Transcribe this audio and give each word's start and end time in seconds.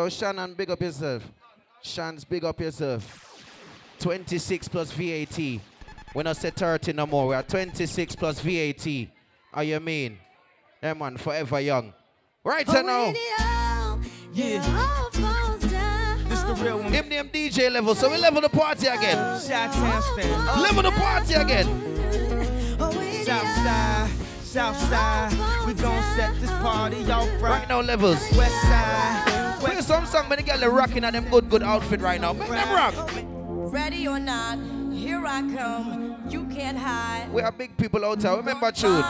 Oh, 0.00 0.08
Shannon, 0.08 0.54
big 0.54 0.70
up 0.70 0.80
yourself. 0.80 1.22
Shanz, 1.82 2.24
big 2.24 2.42
up 2.42 2.58
yourself. 2.58 3.44
26 3.98 4.68
plus 4.68 4.90
VAT. 4.92 5.38
We're 6.14 6.22
not 6.22 6.38
say 6.38 6.48
30 6.48 6.94
no 6.94 7.06
more. 7.06 7.28
We 7.28 7.34
are 7.34 7.42
26 7.42 8.16
plus 8.16 8.40
VAT. 8.40 8.86
Are 9.52 9.62
you 9.62 9.78
mean? 9.78 10.16
Yeah, 10.82 10.94
man, 10.94 11.18
forever 11.18 11.60
young. 11.60 11.92
Right 12.42 12.64
Oh, 12.68 12.80
now. 12.80 13.12
Yeah. 14.32 14.64
This 16.28 16.40
the 16.44 16.54
real 16.64 16.78
one. 16.78 16.92
Give 16.92 17.06
them 17.10 17.28
DJ 17.28 17.70
level, 17.70 17.94
so 17.94 18.08
we 18.10 18.16
level 18.16 18.40
the 18.40 18.48
party 18.48 18.86
again. 18.86 19.38
Shot 19.38 19.70
town. 19.70 20.62
Level 20.62 20.82
the 20.82 20.92
party 20.92 21.34
again. 21.34 21.66
South 23.26 23.44
side, 23.44 24.08
south 24.40 24.76
side. 24.88 25.66
We 25.66 25.74
gon' 25.74 26.02
set 26.16 26.40
this 26.40 26.50
party 26.52 27.02
off 27.10 27.28
right. 27.42 27.42
Right 27.42 27.68
now, 27.68 27.82
levels. 27.82 28.16
West 28.34 28.62
side. 28.62 29.24
Play 29.26 29.39
some 29.90 30.06
song 30.06 30.28
when 30.28 30.38
the 30.38 30.44
girl 30.44 30.62
are 30.62 30.70
rocking 30.70 31.02
at 31.02 31.14
them 31.14 31.28
good, 31.30 31.50
good 31.50 31.64
outfit 31.64 32.00
right 32.00 32.20
now. 32.20 32.32
Make 32.32 32.48
them 32.48 32.72
rock. 32.72 32.94
Ready 33.72 34.06
or 34.06 34.20
not, 34.20 34.56
here 34.92 35.20
I 35.26 35.40
come. 35.40 36.14
You 36.28 36.44
can't 36.44 36.78
hide. 36.78 37.28
We 37.32 37.42
are 37.42 37.50
big 37.50 37.76
people 37.76 38.04
out 38.04 38.20
there. 38.20 38.36
Remember 38.36 38.70
tune. 38.70 39.02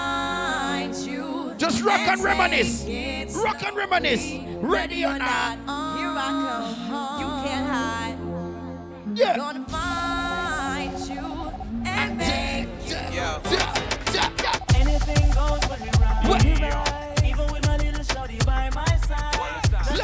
Just 1.59 1.83
rock 1.83 2.01
and 2.01 2.19
take 2.19 2.25
reminisce. 2.25 2.87
Rock 3.37 3.63
and 3.63 3.77
reminisce. 3.77 4.33
Ready 4.63 5.05
or 5.05 5.19
not. 5.19 5.59
Here 5.99 6.15
I 6.17 6.31
come. 6.49 7.21
You 7.21 7.27
can't 7.45 7.69
hide. 7.69 8.17
Yeah. 9.15 9.37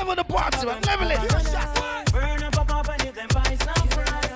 Level 0.06 0.22
the 0.22 0.32
party, 0.32 0.66
man. 0.66 0.80
Level 0.82 1.10
it. 1.10 2.12
Burn 2.12 2.42
up, 2.44 2.52
pop 2.52 2.70
up, 2.72 2.88
and 2.90 3.02
you 3.02 3.10
then 3.10 3.26
buy 3.34 3.56
some 3.58 3.88
fries. 3.88 4.30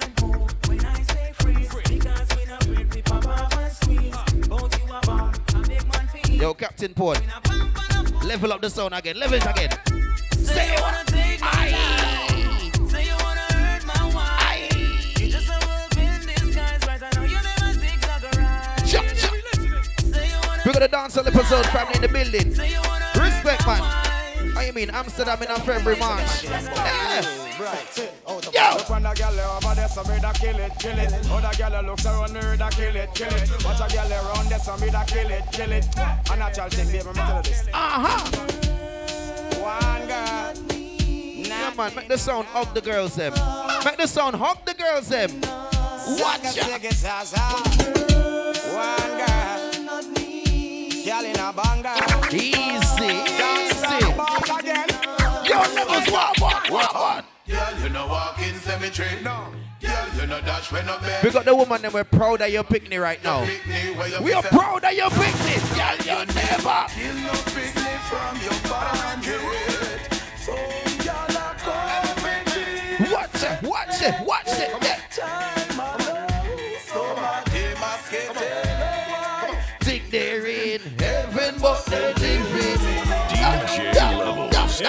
When 0.67 0.85
I 0.85 1.03
say 1.03 1.33
freeze, 1.35 1.69
because 1.89 2.29
we 2.37 2.45
not 2.47 2.65
afraid 2.65 2.93
we 2.93 3.03
pop 3.03 3.29
up 3.29 3.57
and 3.57 3.73
squeeze. 3.73 4.49
Both 4.49 4.77
you 4.81 4.93
a 4.93 5.01
bar, 5.07 5.33
a 5.55 5.59
big 5.69 5.87
man 5.93 6.09
feel. 6.09 6.35
Yo, 6.35 6.55
Captain 6.55 6.93
Port. 6.93 7.23
Level 8.25 8.53
up 8.53 8.61
the 8.61 8.69
sound 8.69 8.95
again. 8.95 9.17
Level 9.17 9.37
it 9.37 9.47
again. 9.47 9.71
Say 10.33 10.75
you 10.75 10.83
wanna 10.83 11.05
take 11.07 11.41
my 11.41 11.71
life. 11.71 12.91
Say 12.91 13.05
you 13.05 13.15
wanna 13.23 13.47
hurt 13.55 13.87
my 13.87 14.13
wife. 14.13 15.21
You 15.21 15.29
just 15.29 15.51
a 15.51 15.67
wolf 15.69 15.97
in 15.97 16.27
disguise, 16.27 16.81
right? 16.89 17.01
I 17.01 17.11
know 17.15 17.23
you 17.23 17.39
never 17.41 17.73
zigzag 17.75 18.25
around. 18.35 18.87
Chop, 18.89 19.05
chop. 19.17 19.35
Say 20.03 20.31
you 20.31 20.49
wanna 20.49 20.63
We're 20.67 20.73
gonna 20.73 20.89
dance 20.89 21.17
on 21.17 21.27
the 21.27 21.31
episode 21.33 21.65
family 21.67 21.95
in 21.95 22.03
the 22.03 22.09
building. 22.09 22.55
Say 22.55 22.71
you 22.71 22.81
wanna 22.83 23.07
Respect, 23.15 23.65
man. 23.69 24.00
You 24.67 24.73
mean? 24.73 24.91
Amsterdam 24.91 25.43
in 25.43 25.49
a 25.49 25.59
February, 25.61 25.99
March. 25.99 26.45
Yeah. 26.45 27.41
Yo! 27.61 28.41
Yo! 28.53 28.77
Look 28.77 28.89
when 28.91 29.03
the 29.03 29.13
girl 29.15 29.41
over 29.41 29.75
there, 29.75 29.89
so 29.89 30.03
me 30.05 30.19
da 30.21 30.33
kill 30.33 30.59
it, 30.59 30.73
kill 30.79 30.99
it. 30.99 31.13
Other 31.31 31.57
girl 31.57 31.83
looks 31.83 32.07
around 32.07 32.33
me, 32.33 32.41
da 32.57 32.71
kill 32.71 32.97
it, 32.97 33.15
kill 33.15 33.29
it. 33.29 33.65
Watch 33.65 33.81
a 33.81 33.95
girl 33.95 34.13
around 34.13 34.49
there, 34.49 34.59
so 34.59 34.77
me 34.79 34.91
da 34.91 35.05
kill 35.05 35.31
it, 35.31 35.45
kill 35.53 35.73
it. 35.73 35.87
A 35.97 36.37
natural 36.37 36.69
thing, 36.71 36.87
baby, 36.87 37.07
me 37.09 37.13
tell 37.15 37.37
you 37.37 37.43
this. 37.43 37.69
Uh-huh. 37.73 38.21
One 39.61 40.07
girl, 40.09 40.55
Yeah, 40.77 41.73
man. 41.77 41.95
Make 41.95 42.09
the 42.09 42.19
sound 42.19 42.47
hug 42.49 42.75
the 42.75 42.81
girls, 42.81 43.15
them. 43.17 43.35
Make 43.85 43.97
the 43.99 44.07
sound 44.07 44.37
hug 44.37 44.65
the 44.65 44.75
girls, 44.75 45.09
them. 45.09 45.41
Watch 46.19 46.57
out. 47.35 47.67
One 48.73 49.11
girl, 49.21 49.61
girl 51.05 51.25
in 51.25 51.39
a 51.39 51.53
banger. 51.53 51.97
Easy. 52.33 53.30
What, 56.71 56.95
what? 56.95 57.25
Girl, 57.49 57.83
you 57.83 57.89
know 57.91 58.07
walk 58.07 58.39
in 58.41 58.55
cemetery. 58.55 59.23
No. 59.23 59.53
Girl, 59.81 60.07
you 60.21 60.27
know 60.27 60.41
dash 60.41 60.71
when 60.71 60.87
no 60.87 60.99
bed. 61.01 61.25
We 61.25 61.31
got 61.31 61.45
the 61.45 61.55
woman 61.55 61.85
and 61.85 61.93
we're 61.93 62.05
proud 62.05 62.41
of 62.43 62.51
your 62.51 62.65
picnic 62.65 63.01
right 63.01 63.23
now. 63.25 63.45
Picnic 63.45 64.23
We 64.23 64.33
are 64.33 64.43
proud 64.43 64.85
of 64.85 64.93
your 64.93 65.11
picnic. 65.11 65.63
Girl, 65.75 65.97
you 65.99 66.27
never. 66.35 66.87
Kill 66.91 67.15
no 67.15 67.33
picnic 67.51 68.01
from 68.09 68.41
your 68.43 68.59
pocket. 68.69 69.41
So 70.37 70.55
y'all 71.05 71.37
are 71.37 71.55
coming. 71.57 73.11
Watch 73.13 73.43
it, 73.43 73.63
watch 73.63 74.03
it, 74.03 74.27
watch 74.27 74.49
it. 74.49 74.71
Yeah. 74.83 75.01
So 76.87 77.15
my 77.17 77.43
day 77.47 77.75
basket. 77.75 78.37
Think 79.81 80.11
they're 80.11 80.47
in 80.47 80.81
heaven, 80.99 81.55
but 81.61 81.85
they 81.87 82.13
live 82.15 82.55
in 82.55 82.79
DJ 83.29 84.19
Levels. 84.19 84.83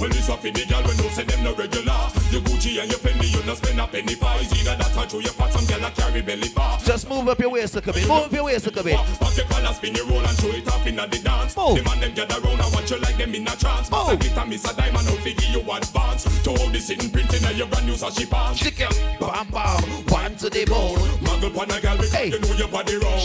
Well, 0.00 0.10
this 0.10 0.28
up 0.28 0.44
in 0.44 0.52
the 0.54 0.64
girl 0.66 0.82
when 0.82 0.88
no 0.88 0.91
say 1.12 1.24
them 1.24 1.44
no 1.44 1.54
regular. 1.54 2.00
Your 2.32 2.40
Gucci 2.42 2.80
and 2.80 2.90
your 2.90 2.98
Fendi, 3.00 3.28
you 3.32 3.44
no 3.44 3.54
spend 3.54 3.80
a 3.80 3.86
penny 3.86 4.14
for. 4.14 4.32
It's 4.40 4.52
either 4.56 4.76
that 4.76 4.96
or 4.96 5.08
show 5.08 5.20
your 5.20 5.32
fat 5.32 5.52
some 5.52 5.84
a 5.84 5.90
carry 5.90 6.22
belly 6.22 6.48
bar. 6.54 6.78
Just 6.84 7.08
move 7.08 7.28
up 7.28 7.38
your 7.38 7.50
waist 7.50 7.76
a 7.76 7.82
bit. 7.82 7.96
Move 8.08 8.10
up 8.10 8.32
your 8.32 8.44
waist 8.44 8.66
a 8.66 8.82
bit. 8.82 8.96
Pop 8.96 9.36
your 9.36 9.46
collar, 9.46 9.72
spin 9.74 9.94
your 9.94 10.06
roll 10.06 10.24
and 10.24 10.38
show 10.38 10.48
it 10.48 10.66
off 10.68 10.86
in 10.86 10.96
the 10.96 11.06
dance. 11.06 11.56
Move. 11.56 11.76
The 11.76 11.82
man 11.84 12.00
them 12.00 12.14
gather 12.14 12.40
round 12.40 12.60
and 12.60 12.72
watch 12.74 12.90
you 12.90 12.98
like 12.98 13.16
them 13.18 13.34
in 13.34 13.46
a 13.46 13.56
trance. 13.56 13.90
Move. 13.90 14.06
Master 14.06 14.16
glitter, 14.16 14.46
miss 14.46 14.64
a 14.64 14.74
diamond, 14.76 15.08
out 15.08 15.18
figure 15.18 15.48
you 15.52 15.60
advance. 15.60 16.24
To 16.42 16.50
all 16.50 16.68
the 16.70 16.80
sitting 16.80 17.10
printing 17.10 17.44
of 17.44 17.56
your 17.56 17.66
brand 17.68 17.86
new 17.86 17.94
sashi 17.94 18.28
pants. 18.28 18.60
Shake. 18.60 18.78
Bam, 19.20 19.46
bam. 19.50 19.82
One 20.08 20.36
to 20.36 20.48
the 20.50 20.64
bone. 20.64 20.98
Muggle 21.20 21.52
pan 21.54 21.70
a 21.76 21.80
girl 21.80 21.96
because 21.96 22.12
Hey. 22.12 22.28
you 22.30 22.40
know 22.40 22.52
your 22.54 22.68
body 22.68 22.96
round. 22.96 23.22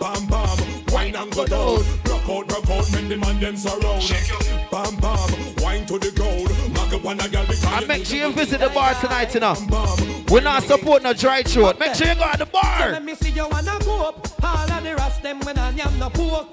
Bam 0.00 0.26
bam, 0.26 0.81
wine 0.92 1.14
and 1.16 1.32
go 1.34 1.44
down. 1.46 1.78
Rock 2.06 2.28
out, 2.28 2.52
rock 2.52 2.70
out, 2.70 2.92
make 2.92 3.08
the 3.08 3.16
man 3.16 3.40
them 3.40 3.56
surround. 3.56 4.02
Bam 4.70 4.96
bam, 4.96 5.54
wine 5.62 5.86
to 5.86 5.98
the 5.98 6.10
ground. 6.16 6.48
Muggle 6.74 7.02
pan 7.02 7.20
a 7.20 7.28
girl 7.28 7.42
because 7.46 7.64
And 7.64 7.80
you 7.82 7.86
make 7.88 8.04
sure 8.06 8.18
you 8.18 8.32
visit 8.32 8.60
the 8.60 8.68
bar 8.70 8.92
round. 8.92 9.00
tonight, 9.00 9.34
you 9.34 9.40
know. 9.40 9.54
Bam 9.54 9.68
bam, 9.68 10.24
We're 10.26 10.40
not 10.40 10.62
supporting 10.62 11.06
a 11.06 11.14
dry 11.14 11.42
throat. 11.42 11.78
Make 11.78 11.94
sure 11.94 12.06
you 12.06 12.14
go 12.14 12.22
at 12.24 12.38
the 12.38 12.46
bar. 12.46 12.90
Let 12.92 13.04
me 13.04 13.14
see 13.14 13.30
you 13.30 13.48
wanna 13.48 13.78
go 13.84 14.08
up. 14.08 14.28
All 14.44 14.70
of 14.70 14.82
the 14.84 14.94
rest 14.96 15.22
them 15.22 15.40
when 15.40 15.58
I 15.58 15.70
yam 15.72 15.98
no 15.98 16.10
pork. 16.10 16.48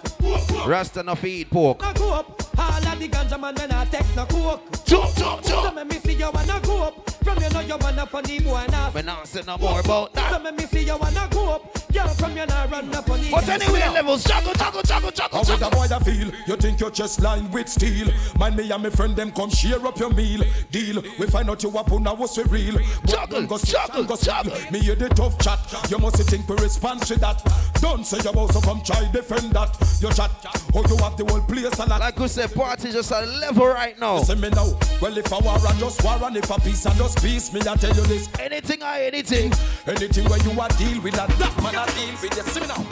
Rasta 0.68 1.04
no 1.04 1.16
feed 1.16 1.50
pork. 1.50 1.82
No 1.82 1.94
go 1.94 2.14
up. 2.14 2.42
All 2.60 2.88
of 2.88 3.00
the 3.00 3.08
ganja 3.08 3.40
man 3.40 3.56
when 3.56 3.72
I 3.72 3.86
take 3.86 4.16
no 4.16 4.26
coke. 4.26 4.62
Chop, 4.86 5.16
chop, 5.16 5.44
So 5.46 5.52
chop. 5.52 5.76
let 5.76 5.88
me 5.88 5.98
see 6.00 6.14
you 6.14 6.30
wanna 6.34 6.60
go 6.64 6.84
up. 6.84 7.09
From 7.24 7.42
you 7.42 7.50
know 7.50 7.60
you 7.60 7.78
wanna 7.78 8.06
funny 8.06 8.40
boy 8.40 8.66
now. 8.70 8.92
We're 8.94 9.02
not 9.02 9.28
saying 9.28 9.46
no 9.46 9.58
more 9.58 9.80
about 9.80 10.14
that. 10.14 10.34
So 10.34 10.42
let 10.42 10.58
me 10.58 10.66
see 10.66 10.84
you 10.86 10.98
wanna 10.98 11.28
go 11.32 11.56
up. 11.56 11.92
Girl 11.94 12.08
from 12.10 12.38
you 12.38 12.46
now 12.46 12.68
run 12.68 12.94
up 12.94 13.06
funny. 13.06 13.30
But 13.32 13.50
anyway, 13.50 13.80
levels. 13.80 14.24
Juggle, 14.24 14.54
juggle, 14.54 14.82
juggle, 14.84 15.12
juggle, 15.12 15.44
How 15.44 15.54
with 15.54 15.62
a 15.62 15.70
boy 15.70 15.88
that 15.88 16.04
feel? 16.04 16.32
You 16.48 16.56
think 16.56 16.80
your 16.80 16.92
chest 16.92 17.22
line 17.22 17.50
with 17.52 17.68
steel? 17.68 18.08
Mind 18.38 18.56
me 18.56 18.72
and 18.72 18.84
my 18.84 18.90
friend 18.90 19.16
them 19.16 19.32
come 19.32 19.50
share 19.50 19.86
up 19.86 19.98
your 20.00 20.12
meal. 20.12 20.44
Deal. 20.72 21.02
We 21.20 21.28
find 21.28 21.50
out 21.50 21.64
you 21.64 21.78
up 21.78 21.92
on 21.92 22.06
what's 22.06 22.38
we 22.38 22.44
real. 22.44 22.80
Juggle, 23.06 23.46
go 23.46 23.58
juggle, 23.58 24.04
go 24.04 24.16
juggle. 24.16 24.54
Me 24.72 24.80
hear 24.80 24.96
the 24.96 25.10
tough 25.10 25.38
chat. 25.40 25.60
You 25.90 25.98
must 25.98 26.18
think 26.30 26.48
we 26.48 26.56
respond 26.58 27.02
to 27.04 27.20
that. 27.20 27.44
Don't 27.82 28.06
say 28.06 28.18
you 28.24 28.30
about 28.30 28.52
to 28.54 28.62
come 28.62 28.82
try 28.82 29.10
defend 29.12 29.54
that. 29.54 29.76
You 30.02 30.12
chat. 30.14 30.32
Oh, 30.74 30.86
you 30.88 30.98
have 30.98 31.18
the 31.18 31.26
whole 31.26 31.42
place 31.42 31.80
a 31.80 31.86
lot. 31.86 32.00
Like 32.00 32.20
we 32.20 32.28
said, 32.28 32.54
party 32.54 32.92
just 32.92 33.12
a 33.12 33.22
level 33.22 33.68
right 33.68 33.98
now. 34.00 34.20
Say 34.20 34.36
me 34.36 34.50
now. 34.50 34.78
Well, 35.02 35.18
if 35.18 35.32
a 35.32 35.40
war, 35.40 35.56
I 35.56 35.80
just 35.80 36.04
war, 36.04 36.20
and 36.22 36.38
if 36.38 36.50
a 36.50 36.60
peace, 36.60 36.86
I 36.86 36.94
just 36.96 37.09
peace. 37.16 37.52
Me 37.54 37.62
I 37.62 37.76
tell 37.76 37.96
you 37.96 38.04
this. 38.04 38.30
Anything 38.40 38.82
or 38.84 38.94
anything. 38.94 39.52
Anything 39.88 40.26
where 40.30 40.40
you 40.44 40.60
are 40.60 40.70
deal 40.70 41.02
with 41.02 41.14
that, 41.16 41.30
that 41.30 41.56
man 41.64 41.76
I 41.76 41.86
deal 41.94 42.16
with. 42.22 42.36
You 42.38 42.44
see 42.44 42.62
me 42.62 42.68
now. 42.68 42.86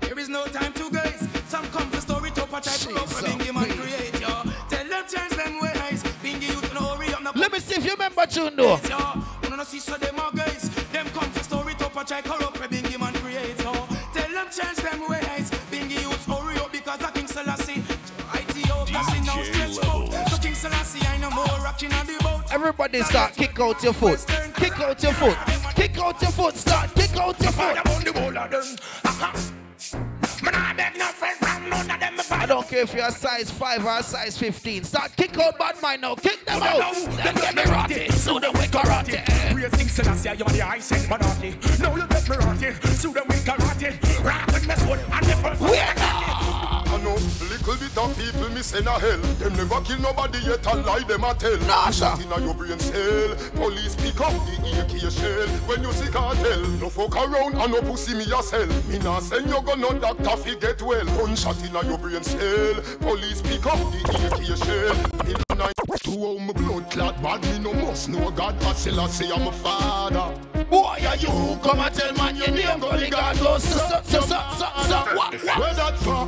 There 0.00 0.18
is 0.18 0.28
no 0.28 0.46
time 0.46 0.72
to 0.74 0.90
guys. 0.90 1.26
Some 1.48 1.66
come 1.66 1.90
for 1.90 2.00
story 2.00 2.30
to 2.32 2.46
patch 2.46 2.68
I 2.68 2.76
pull 2.86 2.98
up 2.98 3.08
for 3.08 3.26
Jesus, 3.26 3.36
Bingy 3.36 3.54
man 3.54 3.68
create 3.78 4.20
yo. 4.20 4.28
Tell 4.68 4.88
them 4.88 5.04
change 5.08 5.34
them 5.36 5.60
ways. 5.60 6.02
Bingy 6.22 6.48
you 6.54 6.60
to 6.60 6.74
know 6.74 6.94
hurry 6.96 7.12
up. 7.14 7.36
Let 7.36 7.52
me 7.52 7.58
see 7.60 7.76
if 7.76 7.84
you 7.84 7.92
remember 7.92 8.26
tune 8.26 8.56
though. 8.56 8.78
yo. 8.88 9.22
You 9.44 9.56
know 9.56 9.64
see 9.64 9.78
so 9.78 9.96
them 9.96 10.18
are 10.18 10.32
guys. 10.32 10.68
Them 10.92 11.06
come 11.10 11.30
for 11.30 11.44
story 11.44 11.74
to 11.74 11.88
patch 11.90 12.12
I 12.12 12.22
corrupt 12.22 12.56
for 12.56 12.68
Bingy 12.68 12.98
man 12.98 13.14
create 13.14 13.58
yo. 13.62 13.72
Tell 14.14 14.30
them 14.30 14.46
change 14.50 14.78
them 14.78 15.08
ways. 15.08 15.27
Everybody 22.50 23.02
start 23.02 23.34
kick 23.34 23.60
out 23.60 23.80
your 23.84 23.92
foot. 23.92 24.24
Kick 24.56 24.80
out 24.80 25.00
your 25.00 25.12
foot. 25.12 25.36
Kick 25.76 25.96
out 25.98 26.20
your 26.20 26.32
foot. 26.32 26.56
Start 26.56 26.92
kick 26.94 27.16
out 27.16 27.40
your 27.40 27.52
foot. 27.52 27.76
I 32.30 32.46
don't 32.46 32.66
care 32.66 32.80
if 32.82 32.94
you're 32.94 33.06
a 33.06 33.12
size 33.12 33.50
5 33.50 33.86
or 33.86 33.98
a 33.98 34.02
size 34.02 34.36
15. 34.38 34.84
Start 34.84 35.14
kick 35.16 35.38
out 35.38 35.56
bad 35.56 35.80
mind 35.80 36.02
now. 36.02 36.16
Kick 36.16 36.44
them 36.46 36.62
out. 36.62 36.94
Them 36.94 37.34
get 37.36 37.54
me 37.54 37.62
rotty. 37.64 38.08
So 38.10 38.40
them 38.40 38.54
we 38.54 38.66
karate. 38.66 39.24
Praise 39.52 39.74
King 39.74 39.88
Selassie, 39.88 40.30
you 40.36 40.44
are 40.44 40.52
the 40.52 40.62
I 40.62 40.78
said 40.80 41.08
monarchy. 41.08 41.56
Now 41.80 41.94
you 41.94 42.06
get 42.08 42.28
me 42.28 42.36
rotty, 42.36 42.72
so 42.94 43.12
them 43.12 43.24
we 43.28 43.36
karate. 43.36 44.24
Rock 44.24 44.46
with 44.48 44.66
me 44.66 44.74
sword 44.74 45.00
and 45.12 45.26
the 45.26 45.36
first 45.36 45.60
bit 48.06 48.32
people 48.32 48.62
send 48.62 48.86
a 48.86 48.92
hell. 48.98 49.18
Them 49.40 49.56
never 49.56 49.80
kill 49.82 50.00
nobody 50.00 50.38
yet 50.38 50.66
a 50.66 50.76
lie 50.76 51.04
them 51.04 51.24
a 51.24 51.34
tell. 51.34 51.58
Nah. 51.66 51.90
Shot 51.90 52.20
inna 52.20 52.40
your 52.40 52.54
brain 52.54 52.78
cell. 52.78 53.34
Police 53.54 53.96
pick 53.96 54.20
up 54.20 54.32
the 54.46 54.54
AK 54.80 55.10
shell. 55.10 55.48
When 55.66 55.82
you 55.82 55.92
see 55.92 56.10
cartel, 56.10 56.60
no 56.80 56.88
fuck 56.88 57.16
around 57.16 57.56
and 57.56 57.72
no 57.72 57.80
pussy 57.82 58.14
me 58.14 58.24
sell. 58.24 58.66
Me 58.88 58.98
nah 58.98 59.20
send 59.20 59.48
you 59.48 59.60
go 59.62 59.74
no 59.74 59.92
doctor 59.98 60.36
fi 60.36 60.54
get 60.54 60.82
well. 60.82 61.04
Gunshot 61.04 61.62
inna 61.64 61.84
your 61.84 61.98
brain 61.98 62.22
cell. 62.22 62.74
Police 63.00 63.42
pick 63.42 63.66
up 63.66 63.78
the 63.90 64.00
AK 64.26 64.56
shell. 64.56 65.28
In 65.30 65.48
I 65.60 65.72
to 66.04 66.10
how 66.10 66.52
blood 66.52 66.90
clot 66.90 67.22
bad 67.22 67.42
me 67.42 67.58
no 67.58 67.72
must 67.72 68.08
know 68.08 68.30
God 68.30 68.62
I 68.62 68.72
still 68.74 69.00
I 69.00 69.08
say 69.08 69.30
I'm 69.30 69.46
a 69.46 69.52
father 69.52 70.38
Boy, 70.70 70.98
are 71.06 71.16
you 71.16 71.58
come 71.62 71.80
and 71.80 71.94
tell 71.94 72.12
man 72.14 72.36
your 72.36 72.50
name, 72.50 72.78
Gully 72.78 73.08
God 73.10 73.38
goes 73.38 73.64
so, 73.64 73.78
so, 73.78 74.00
so, 74.04 74.20
so, 74.20 74.20
so, 74.20 74.66
so, 74.82 74.98
what, 75.16 75.32
what? 75.32 75.58
Where 75.58 75.74
that 75.74 75.98
for? 75.98 76.26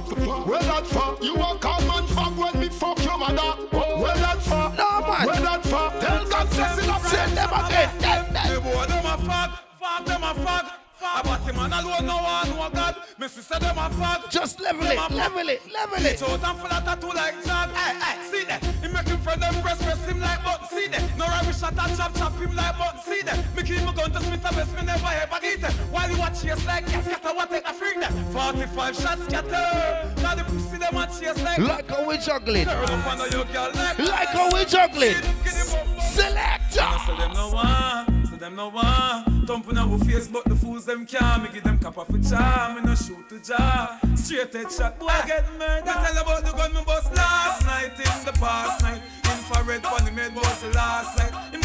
Where 0.49 0.63
that 0.63 0.87
for? 0.87 1.25
You 1.25 1.37
a 1.37 1.59
come 1.61 1.91
and 1.91 2.09
fuck 2.09 2.37
when 2.37 2.61
me 2.61 2.69
fuck 2.69 3.03
your 3.05 3.19
mother 3.19 3.53
Where 3.71 4.17
that 4.17 4.43
for? 4.43 4.73
No, 4.77 5.01
man. 5.01 5.27
Where 5.27 5.41
that 5.41 5.63
for? 5.63 5.91
Tell 6.01 6.25
God 6.29 6.47
a 6.49 7.09
Send 7.09 7.37
them 7.37 7.51
again, 7.53 7.99
them, 7.99 8.33
them. 8.33 8.55
The 8.55 8.61
boy 8.61 8.87
them 8.87 9.07
a 9.07 9.19
fuck, 9.19 9.65
fuck 9.79 10.07
them 10.07 10.23
a 10.23 10.35
fuck. 10.35 10.80
Fuck 11.01 11.25
about 11.25 11.41
him 11.49 11.59
and 11.59 11.73
alone 11.73 12.05
no 12.05 12.17
one 12.21 12.49
know 12.51 12.69
God. 12.75 12.97
Me 13.19 13.27
sister 13.27 13.59
them 13.59 13.79
a 13.79 13.89
fuck. 13.89 14.31
Just 14.31 14.61
level 14.61 14.85
Them 14.85 14.99
it, 14.99 15.15
level 15.15 15.49
it, 15.49 15.63
level 15.73 16.05
it. 16.05 16.19
Bitch 16.19 16.29
out 16.29 16.45
and 16.45 16.59
full 16.61 16.69
of 16.71 16.85
tattoo 16.85 17.09
like 17.17 17.43
Jack. 17.43 17.71
Hey, 17.71 17.97
hey, 17.97 18.31
see 18.31 18.45
that? 18.45 18.63
He 18.63 18.89
make 18.93 19.09
him 19.09 19.17
friend 19.21 19.41
them 19.41 19.55
press 19.63 19.83
press 19.83 20.05
him 20.05 20.21
like 20.21 20.45
button. 20.45 20.69
See 20.69 20.89
that? 20.89 21.17
No 21.17 21.25
rubbish 21.25 21.59
shot 21.59 21.73
and 21.73 21.97
chop 21.97 22.15
chop 22.15 22.37
him 22.37 22.55
like 22.55 22.77
button. 22.77 23.01
See 23.01 23.23
that? 23.23 23.57
Me 23.57 23.63
keep 23.63 23.83
my 23.83 23.95
gun 23.95 24.13
to 24.13 24.21
Smith 24.21 24.45
and 24.45 24.57
West, 24.57 24.77
me 24.77 24.85
never 24.85 25.07
ever 25.07 25.41
get 25.41 25.65
it. 25.65 25.73
While 25.89 26.11
you 26.11 26.19
watch 26.19 26.43
chase 26.43 26.67
like 26.67 26.85
yes, 26.93 27.07
scatter 27.07 27.35
what 27.35 27.49
take 27.49 27.67
a 27.67 27.73
freak 27.73 27.99
that. 28.01 28.13
45 28.33 28.97
shots 28.97 29.25
scatter. 29.25 30.13
Now 30.21 30.35
the 30.35 30.45
pussy 30.45 30.77
them 30.77 30.97
a 30.99 31.07
chase 31.07 31.43
like. 31.43 31.59
Like 31.61 31.89
how 31.89 32.07
we 32.07 32.19
juggling. 32.19 32.67
Turn 32.67 32.85
up 32.85 33.07
on 33.07 33.19
your 33.33 33.47
girl 33.47 33.71
like. 33.73 34.29
How 34.37 34.53
we 34.53 34.67
juggling. 34.67 35.17
Get 35.45 35.57
him 35.57 35.81
up, 35.81 35.97
up. 35.97 36.03
Selector. 36.13 36.89
So 37.07 37.17
them 37.17 37.33
no 37.33 37.49
one, 37.53 38.27
so 38.27 38.37
them 38.37 38.55
no 38.55 38.69
one. 38.69 39.30
Thumping 39.51 39.79
our 39.79 39.99
face, 40.05 40.29
but 40.29 40.45
the 40.45 40.55
fools 40.55 40.87
them 40.87 41.05
can't. 41.05 41.53
Give 41.53 41.65
them 41.65 41.77
cap 41.77 41.99
off 41.99 42.09
a 42.09 42.19
charm, 42.23 42.77
me 42.77 42.83
no 42.83 42.95
shoot 42.95 43.29
to 43.31 43.41
jar. 43.41 43.99
Straight 44.15 44.55
head 44.55 44.71
shot, 44.71 44.97
boy 44.97 45.11
get 45.27 45.45
murdered. 45.59 45.87
Tell 45.87 46.19
about 46.23 46.45
the 46.45 46.53
gun 46.53 46.73
me 46.73 46.85
bust 46.87 47.13
last 47.17 47.67
night 47.67 47.91
in 47.99 48.25
the 48.25 48.33
past 48.39 48.81
night. 48.85 49.03
Infrared 49.25 49.83
made 50.15 50.37
last 50.73 51.19
night. 51.19 51.35
Him. 51.53 51.61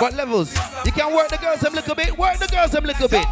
What 0.00 0.12
levels? 0.12 0.54
You 0.84 0.92
can 0.92 1.14
work 1.14 1.28
the 1.30 1.38
girls 1.38 1.60
them 1.60 1.72
little 1.72 1.94
bit, 1.94 2.18
work 2.18 2.38
the 2.38 2.46
girls 2.46 2.72
them 2.72 2.84
little 2.84 3.08
bit. 3.08 3.26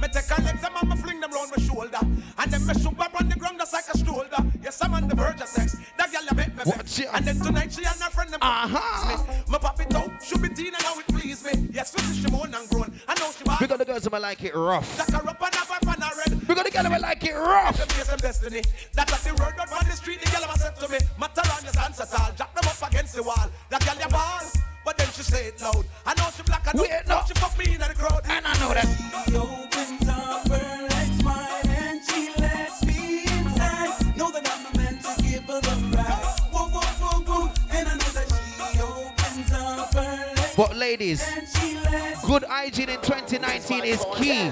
Me 0.00 0.08
take 0.08 0.30
a 0.36 0.42
legs 0.42 0.64
and 0.64 0.88
me 0.88 0.96
fling 0.96 1.20
them 1.20 1.30
round 1.30 1.50
my 1.56 1.62
shoulder. 1.62 1.98
And 2.38 2.50
then 2.50 2.66
me 2.66 2.74
shoot 2.74 2.98
up 2.98 3.20
on 3.20 3.28
the 3.28 3.36
ground 3.36 3.58
just 3.58 3.72
like 3.72 3.88
a 3.92 3.98
shoulder. 3.98 4.40
Yes, 4.62 4.82
I'm 4.82 4.94
on 4.94 5.08
the 5.08 5.14
verge 5.14 5.40
of 5.40 5.48
sex. 5.48 5.76
That 5.96 6.12
girl 6.12 6.22
you 6.22 6.36
make 6.36 6.54
me 6.56 6.62
vex. 6.64 7.00
And 7.00 7.24
then 7.24 7.38
tonight 7.40 7.72
she 7.72 7.84
and 7.84 8.00
her 8.00 8.10
friend 8.10 8.30
them 8.30 8.40
Uh-huh. 8.42 9.08
me 9.08 9.52
Me. 9.52 9.58
Pop 9.58 9.80
it 9.80 9.94
out, 9.94 10.22
should 10.22 10.42
be 10.42 10.48
and 10.68 10.76
how 10.76 10.98
it 10.98 11.06
please 11.08 11.44
me. 11.44 11.68
Yes, 11.72 11.90
this 11.92 12.10
is 12.10 12.18
Shimon 12.18 12.54
and 12.54 12.68
grown 12.68 12.92
I 13.08 13.14
know 13.18 13.30
she 13.30 13.44
bad. 13.44 13.60
We 13.60 13.66
got 13.66 13.78
the 13.78 13.84
girls 13.84 14.02
them 14.02 14.20
like 14.20 14.42
it 14.44 14.54
rough. 14.54 14.96
Jack 14.96 15.10
her 15.10 15.28
up 15.28 15.42
and 15.42 15.54
her 15.54 15.78
pan 15.80 16.00
red. 16.00 16.48
We 16.48 16.54
got 16.54 16.64
the 16.64 16.70
girls 16.70 16.88
them 16.88 17.00
like 17.00 17.24
it 17.24 17.32
rough. 17.34 17.78
Them 17.78 18.06
them 18.06 18.18
destiny. 18.18 18.62
That 18.92 19.10
was 19.10 19.22
the 19.22 19.30
out 19.30 19.72
on 19.72 19.86
the 19.86 19.92
street 19.92 20.20
The 20.20 20.30
girl 20.30 20.56
said 20.56 20.76
to 20.76 20.88
me 20.88 20.98
Matter 21.18 21.42
on 21.42 21.62
your 21.62 21.72
at 21.78 22.20
all 22.20 22.32
Jack 22.36 22.54
them 22.54 22.68
up 22.68 22.90
against 22.90 23.14
the 23.14 23.22
wall. 23.22 23.48
That 23.70 23.84
girl 23.84 23.96
you 24.00 24.08
ball 24.08 24.73
But 24.84 24.98
then 24.98 25.06
she 25.08 25.22
say 25.22 25.46
it 25.46 25.60
loud 25.60 25.86
I 26.04 26.14
know 26.14 26.28
she 26.36 26.42
black 26.42 26.66
and 26.66 26.80
Wait, 26.80 26.90
no. 27.08 27.22
She 27.26 27.34
fuck 27.34 27.58
me 27.58 27.74
in 27.74 27.80
the 27.80 27.94
crowd 27.96 28.20
And 28.28 28.46
I 28.46 28.52
know 28.58 28.74
that. 28.74 28.86
She 29.26 29.36
opens 29.36 30.08
up 30.08 30.48
her 30.48 30.88
legs 30.88 31.24
wide 31.24 31.66
and 31.66 32.00
she 32.04 32.30
lets 32.40 32.84
me 32.84 33.22
inside. 33.22 34.16
Know 34.16 34.30
that 34.30 34.50
I'm 34.50 34.72
the 34.72 34.78
man 34.78 34.98
to 34.98 35.22
give 35.22 35.44
her 35.44 35.60
the 35.60 35.96
ride. 35.96 36.24
Whoa, 36.52 36.68
whoa, 36.68 36.80
whoa, 36.80 37.46
whoa. 37.46 37.52
And 37.70 37.88
I 37.88 37.92
know 37.92 38.12
that 38.12 38.28
she 38.72 38.80
opens 38.80 39.52
up 39.52 39.94
her 39.94 40.34
legs 40.36 40.54
But 40.56 40.76
ladies, 40.76 41.26
and 41.34 41.48
she 41.48 41.74
lets 41.80 42.24
good 42.26 42.44
hygiene 42.44 42.90
in 42.90 43.00
2019 43.00 43.84
is 43.84 44.04
key. 44.16 44.50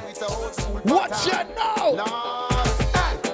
What 0.84 1.26
you 1.26 1.54
know? 1.54 2.51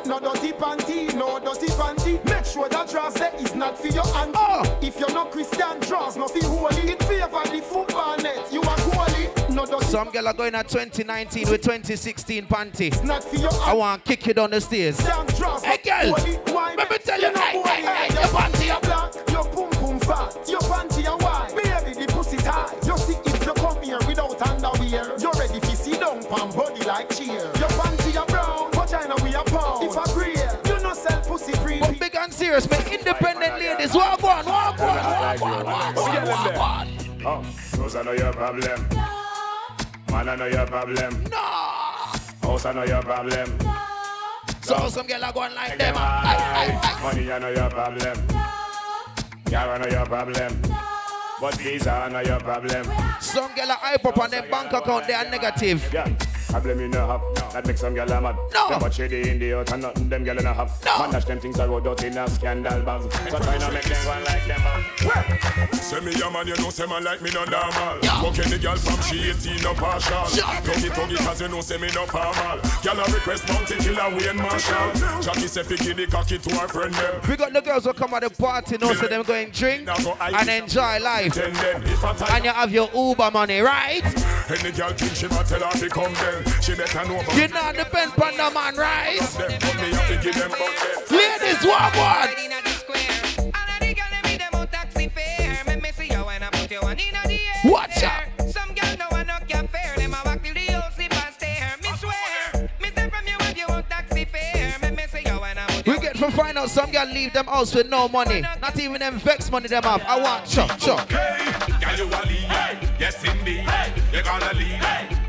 No 0.09 0.19
dirty 0.19 0.53
panty, 0.53 1.15
no 1.15 1.39
dirty 1.39 1.67
panty. 1.67 2.25
Make 2.25 2.47
sure 2.47 2.67
that 2.71 2.89
dress 2.89 3.13
there 3.13 3.35
is 3.39 3.55
not 3.55 3.77
for 3.77 3.89
your 3.89 4.07
hand. 4.15 4.33
Oh. 4.35 4.79
If 4.81 4.99
you're 4.99 5.13
not 5.13 5.31
Christian, 5.31 5.81
draws 5.81 6.17
not 6.17 6.31
for 6.31 6.43
holy. 6.47 6.93
It 6.93 7.03
favor 7.03 7.43
the 7.45 7.61
football 7.61 8.17
net. 8.17 8.51
You 8.51 8.63
are 8.63 8.79
holy. 8.79 9.29
No 9.55 9.67
Some 9.81 10.11
girl 10.11 10.29
are 10.29 10.33
going 10.33 10.55
at 10.55 10.67
2019 10.69 11.51
with 11.51 11.61
2016 11.61 12.47
panty. 12.47 13.05
not 13.05 13.23
for 13.23 13.37
your 13.37 13.53
I 13.63 13.75
want 13.75 14.03
to 14.03 14.09
kick 14.09 14.27
you 14.27 14.33
down 14.33 14.51
the 14.51 14.63
stairs. 14.63 14.97
Damn 14.97 15.27
draws 15.27 15.63
Hey, 15.63 15.79
girl. 15.85 16.13
Let 16.13 16.91
me 16.91 16.99
tell 17.05 17.21
you, 17.21 17.33
no 17.33 17.41
hey, 17.41 17.63
hey, 17.63 17.83
hey, 17.83 18.15
Your 18.15 18.23
panty 18.25 18.75
are 18.75 18.81
black, 18.81 19.15
your 19.31 19.45
pum 19.45 19.71
pum 19.71 20.01
fat, 20.01 20.49
your 20.49 20.61
panty 20.61 21.07
are 21.07 21.19
white. 21.19 21.55
Baby, 21.55 22.07
the 22.07 22.13
pussy 22.13 22.37
tight. 22.39 22.77
You 22.87 22.97
see 22.97 23.17
if 23.27 23.45
you 23.45 23.53
come 23.55 23.83
here 23.83 23.99
without 24.07 24.41
underwear, 24.49 25.19
you're 25.19 25.33
ready 25.33 25.61
to 25.61 25.77
sit 25.77 26.01
down, 26.01 26.23
pan 26.25 26.51
body 26.57 26.85
like 26.85 27.11
cheer. 27.15 27.51
Your 27.59 27.69
panty 27.77 28.17
are 28.17 28.27
brown, 29.45 29.51
vagina 29.51 29.51
we 29.51 29.57
are 29.57 29.61
pound. 29.61 29.85
If 29.85 29.97
I 29.97 30.05
agree, 30.13 30.73
you 30.73 30.83
no 30.83 30.95
sell 30.95 31.21
pussy 31.23 31.53
free. 31.53 31.79
But 31.81 31.99
big 31.99 32.15
and 32.17 32.33
serious, 32.33 32.71
man. 32.71 32.87
Independent 32.93 33.59
ladies, 33.59 33.95
walk 33.95 34.23
on, 34.25 34.45
walk 34.47 34.81
on, 34.81 34.97
walk 34.97 35.43
on, 35.43 35.65
walk 35.65 35.97
on, 35.97 36.29
walk 36.29 36.57
on. 36.57 36.89
Oh, 37.25 37.45
those 37.77 37.97
are 37.97 38.05
not 38.05 38.19
your 38.19 38.33
problem. 38.33 38.89
Man, 40.11 40.29
I 40.29 40.37
know 40.37 40.47
your 40.47 40.67
problem. 40.67 41.25
No. 41.31 41.37
House, 41.39 42.65
I 42.67 42.73
know 42.73 42.85
your 42.85 43.03
problem. 43.03 43.59
So 44.63 44.89
some 44.89 45.07
girl 45.07 45.25
are 45.25 45.33
going 45.33 45.55
like 45.55 45.79
them. 45.79 45.95
them. 45.95 45.97
Aye, 45.97 46.25
aye, 46.25 46.71
high. 46.71 46.99
aye. 46.99 47.15
Money, 47.15 47.33
I 47.33 47.39
know 47.39 47.49
your 47.49 47.71
problem. 47.71 48.27
Car, 49.51 49.73
I 49.73 49.79
know 49.79 49.87
your 49.87 50.07
problem. 50.07 50.63
But 51.41 51.55
visa, 51.55 51.93
I 51.93 52.09
know 52.09 52.21
your 52.21 52.41
problem. 52.41 52.85
Some 53.21 53.55
girl 53.55 53.71
are 53.71 53.79
hype 53.81 54.05
up 54.05 54.19
on 54.19 54.31
them 54.31 54.51
bank 54.51 54.73
account, 54.73 55.07
they 55.07 55.15
are 55.15 55.25
negative. 55.31 55.89
Yeah, 55.93 56.09
problem 56.49 56.81
you 56.81 56.89
no 56.89 57.07
have. 57.07 57.53
That 57.53 57.67
makes 57.67 57.81
some 57.81 57.95
gyal 57.95 58.11
a 58.11 58.21
mad. 58.21 58.37
No. 58.53 58.69
Them 58.71 58.81
but 58.81 58.95
shady 58.95 59.31
in 59.31 59.39
the 59.39 59.55
out 59.59 59.73
and 59.73 59.83
nothing 59.83 60.09
them 60.09 60.25
gyal 60.25 60.43
no 60.43 60.53
have. 60.53 60.85
No. 60.85 60.99
Man 60.99 61.11
dash 61.13 61.25
them 61.25 61.41
things 61.41 61.61
I 61.61 61.67
road 61.67 61.87
out 61.87 62.03
in 62.03 62.17
a 62.17 62.29
scandal 62.29 62.81
bag. 62.83 63.03
So 63.31 63.39
try 63.39 63.59
not 63.59 63.73
make 63.73 63.85
them 63.85 64.07
one 64.07 64.25
like 64.25 64.47
them 64.47 64.63
man. 64.63 65.73
Say 65.75 66.01
me 66.01 66.13
a 66.21 66.31
man, 66.31 66.47
you 66.47 66.57
know, 66.57 66.71
say 66.71 66.87
man 66.87 67.05
like 67.05 67.23
me 67.23 67.31
no 67.33 67.45
normal. 67.45 67.99
Walk 68.23 68.39
in 68.39 68.51
the 68.51 68.59
girl 68.61 68.77
from 68.77 69.01
she 69.03 69.31
18 69.31 69.63
no 69.63 69.75
partial. 69.75 70.25
Tuggy 70.65 70.91
tuggy 70.91 71.17
cause 71.19 71.41
you 71.41 71.49
know 71.49 71.61
say 71.61 71.79
me 71.79 71.89
no 71.95 72.07
formal. 72.07 72.59
Girl 72.83 73.01
a 73.01 73.05
request 73.13 73.49
mountain 73.49 73.79
killer 73.79 74.11
Wayne 74.17 74.37
Marshall. 74.37 75.21
Jackie 75.21 75.49
say 75.49 75.63
fi 75.63 75.77
give 75.77 75.97
the 75.97 76.07
cocky 76.07 76.39
to 76.39 76.51
her 76.57 76.69
friend 76.69 76.95
them. 76.95 77.21
We 77.29 77.37
got 77.37 77.53
the 77.53 77.61
girls 77.61 77.85
who 77.85 77.93
come 77.93 78.15
at 78.15 78.23
the 78.23 78.31
party, 78.31 78.79
know, 78.79 78.93
so 78.95 79.07
them 79.07 79.23
going 79.23 79.51
drink 79.51 79.89
and 79.89 80.49
enjoy 80.49 80.99
life. 81.01 81.35
Then 81.35 81.53
then 81.55 81.83
if 81.85 82.05
I 82.05 82.37
And 82.37 82.45
you 82.45 82.51
have 82.51 82.73
your 82.73 82.89
Uber 82.95 83.31
money, 83.31 83.61
right? 83.61 84.03
any 84.51 84.73
girl 84.73 84.91
think 84.91 85.15
she 85.15 85.29
might 85.29 85.47
tell 85.47 85.61
her 85.61 85.79
to 85.79 85.89
come 85.89 86.13
then. 86.43 86.63
She 86.63 86.75
better 86.75 87.05
know 87.07 87.21
about 87.21 87.37
You 87.37 87.49
not 87.49 87.75
depend 87.75 88.13
on 88.13 88.37
the 88.37 88.51
man, 88.55 88.77
right? 88.77 89.21
them. 89.21 89.59
But 89.61 89.75
me 89.77 89.91
have 89.91 90.09
to 90.09 90.17
give 90.23 90.35
them 90.35 90.51
back 90.51 91.09
them. 91.09 91.17
Ladies, 91.19 91.67
walk 91.67 91.97
on. 91.97 92.49
Watch 97.65 98.03
out. 98.05 98.23
Some 98.49 98.73
girl 98.75 98.97
know 98.97 99.09
I 99.11 99.25
no 99.25 99.37
can 99.49 99.67
fair. 99.67 99.97
Them 99.97 100.15
a 100.15 100.23
walk 100.25 100.43
till 100.45 100.55
the 100.55 100.73
whole 100.73 100.91
sleep 100.93 101.13
and 101.13 101.35
stare. 101.35 101.75
Me 101.83 101.89
swear. 101.99 102.71
Me 102.81 102.89
say 102.95 103.11
from 103.11 103.27
you 103.27 103.37
if 103.41 103.59
you 103.59 103.67
want 103.69 103.91
taxi 103.91 104.25
fare. 104.25 104.79
Me 104.81 104.97
me 104.97 105.03
say 105.09 105.23
yo 105.27 105.43
and 105.43 105.59
I 105.59 105.67
put 105.67 105.87
We 105.87 105.99
get 105.99 106.17
from 106.17 106.31
find 106.31 106.57
out 106.57 106.71
some 106.71 106.93
girl 106.93 107.07
leave 107.07 107.33
them 107.33 107.47
house 107.47 107.75
with 107.75 107.89
no 107.91 108.09
money. 108.09 108.43
Not 108.43 108.79
even 108.79 109.01
them 109.01 109.19
vex 109.19 109.51
money 109.51 109.67
them 109.67 109.83
have. 109.83 110.03
I 110.03 110.21
want 110.21 110.47
chop, 110.47 110.79
chop. 110.79 111.09
Girl, 111.09 111.19
you 111.97 112.05
a 112.05 112.21
lead, 112.27 112.91
yes 113.01 113.25
indeed. 113.25 113.67
You 114.13 114.23
gonna 114.23 114.55
lead. 114.55 114.81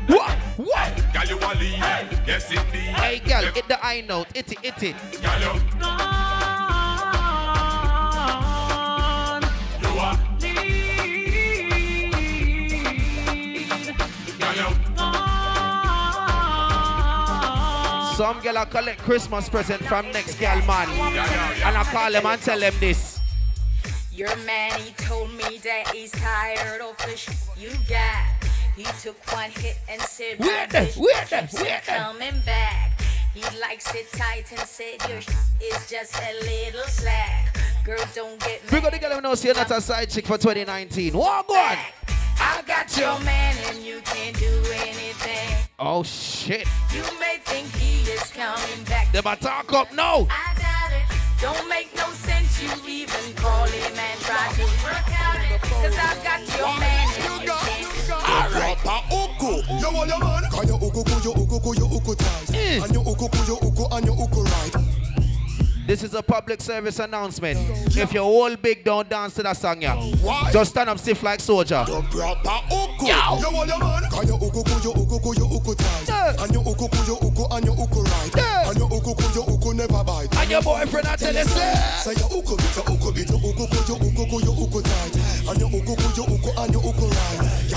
What? 0.08 0.36
What? 0.56 0.99
Girl, 1.20 1.28
you 1.28 1.36
a 1.36 1.52
lead, 1.58 1.78
yes 2.26 2.50
indeed. 2.50 2.94
Hey, 2.96 3.18
girl, 3.18 3.42
hit 3.52 3.68
the 3.68 3.84
I 3.84 4.00
note. 4.00 4.28
Hit 4.34 4.52
it, 4.52 4.58
hit 4.60 4.82
it. 4.82 4.96
Girl, 5.20 5.40
you. 5.40 5.52
You 9.82 9.90
a 9.98 10.16
Girl, 14.38 14.56
you. 14.56 14.68
Some 18.16 18.40
girl 18.40 18.56
I 18.58 18.64
collect 18.70 19.00
Christmas 19.02 19.48
present 19.50 19.82
from 19.84 20.10
next 20.12 20.40
girl 20.40 20.56
man. 20.64 20.88
And 20.88 21.76
I 21.76 21.84
call 21.84 22.12
them 22.12 22.24
and 22.24 22.40
tell 22.40 22.58
them 22.58 22.72
this. 22.80 23.20
Your 24.10 24.34
man, 24.38 24.72
he 24.80 24.92
told 24.92 25.30
me 25.32 25.58
that 25.58 25.92
he's 25.94 26.12
tired 26.12 26.80
of 26.80 26.96
the 26.96 27.14
sh- 27.14 27.28
you 27.58 27.72
got. 27.86 28.39
He 28.76 28.84
took 29.02 29.16
one 29.32 29.50
hit 29.50 29.78
and 29.88 30.00
said, 30.02 30.38
Wait 30.38 30.46
"My 30.46 30.66
there, 30.66 30.86
bitch 30.86 30.96
wait 30.96 31.14
there, 31.30 31.40
keeps 31.42 31.54
wait 31.54 31.80
there." 31.86 31.98
coming 31.98 32.40
back. 32.46 33.00
He 33.34 33.42
likes 33.60 33.94
it 33.94 34.10
tight 34.12 34.50
and 34.50 34.60
said, 34.60 34.96
your 35.08 35.20
sh- 35.20 35.28
is 35.62 35.88
just 35.88 36.16
a 36.16 36.32
little 36.40 36.82
slack. 36.88 37.56
Girl, 37.84 37.98
don't 38.14 38.38
get 38.40 38.60
mad. 38.72 38.82
got 38.82 38.92
to 38.92 38.98
get 38.98 39.10
them 39.10 39.22
know 39.22 39.34
so 39.34 39.46
you're 39.46 39.54
not 39.54 39.70
a 39.70 39.80
side 39.80 40.10
chick 40.10 40.26
for 40.26 40.36
2019. 40.36 41.12
Walk 41.16 41.48
on. 41.48 41.78
I 42.38 42.62
got 42.66 42.96
your 42.96 43.18
man 43.20 43.56
and 43.68 43.78
you 43.84 44.00
can't 44.04 44.36
do 44.38 44.62
anything. 44.72 45.56
Oh 45.78 46.02
shit. 46.02 46.66
You 46.92 47.02
may 47.20 47.38
think 47.44 47.72
he 47.74 48.00
is 48.10 48.30
coming 48.32 48.84
back. 48.84 49.12
Them 49.12 49.26
a 49.26 49.36
talk 49.36 49.72
up 49.72 49.92
now. 49.94 50.26
I 50.30 50.54
doubt 50.58 50.92
it. 50.92 51.40
Don't 51.40 51.68
make 51.68 51.94
no 51.96 52.08
sense 52.10 52.62
you 52.62 52.70
even 52.88 53.34
call 53.34 53.64
him 53.66 53.92
and 53.96 54.20
try 54.20 54.52
to 54.54 54.62
work 54.84 55.20
out 55.20 55.40
it. 55.52 55.60
Cause 55.62 55.96
I've 55.98 56.22
got 56.24 56.40
your 56.58 56.78
man 56.80 57.08
and 57.20 57.42
you 57.42 57.48
can't 57.48 57.89
you 59.80 60.06
your 60.06 60.18
man. 60.20 60.40
This 65.90 66.04
is 66.04 66.14
a 66.14 66.22
public 66.22 66.60
service 66.60 67.00
announcement. 67.00 67.58
Yeah. 67.92 68.04
If 68.04 68.12
you're 68.12 68.22
all 68.22 68.54
big, 68.54 68.84
don't 68.84 69.08
dance 69.08 69.34
to 69.34 69.42
that 69.42 69.56
song, 69.56 69.82
yeah. 69.82 69.96
Why? 69.96 70.50
Just 70.52 70.70
stand 70.70 70.88
up 70.88 71.00
stiff 71.00 71.20
like 71.24 71.40
soldier. 71.40 71.84
Yo. 71.88 72.04
Yeah. 73.02 73.36
And 80.38 80.50
your 80.50 80.62
boyfriend 80.62 81.06
I 81.08 81.16
tell 81.16 81.34
you 81.34 81.44
say 81.44 81.74
Say 81.98 82.14
your 82.14 82.38
uku 82.38 82.56
bit, 82.56 82.76
your 82.76 82.86
uku 82.86 83.12
bit, 83.12 83.28
your 83.28 83.38
uku, 83.40 83.66
your 83.88 83.98
uku, 83.98 84.38
your 84.46 84.54
uku 84.54 84.82
tight 84.82 85.16
And 85.48 85.58
your 85.58 85.68
uku, 85.68 85.94
your 86.14 86.26
uku, 86.30 86.50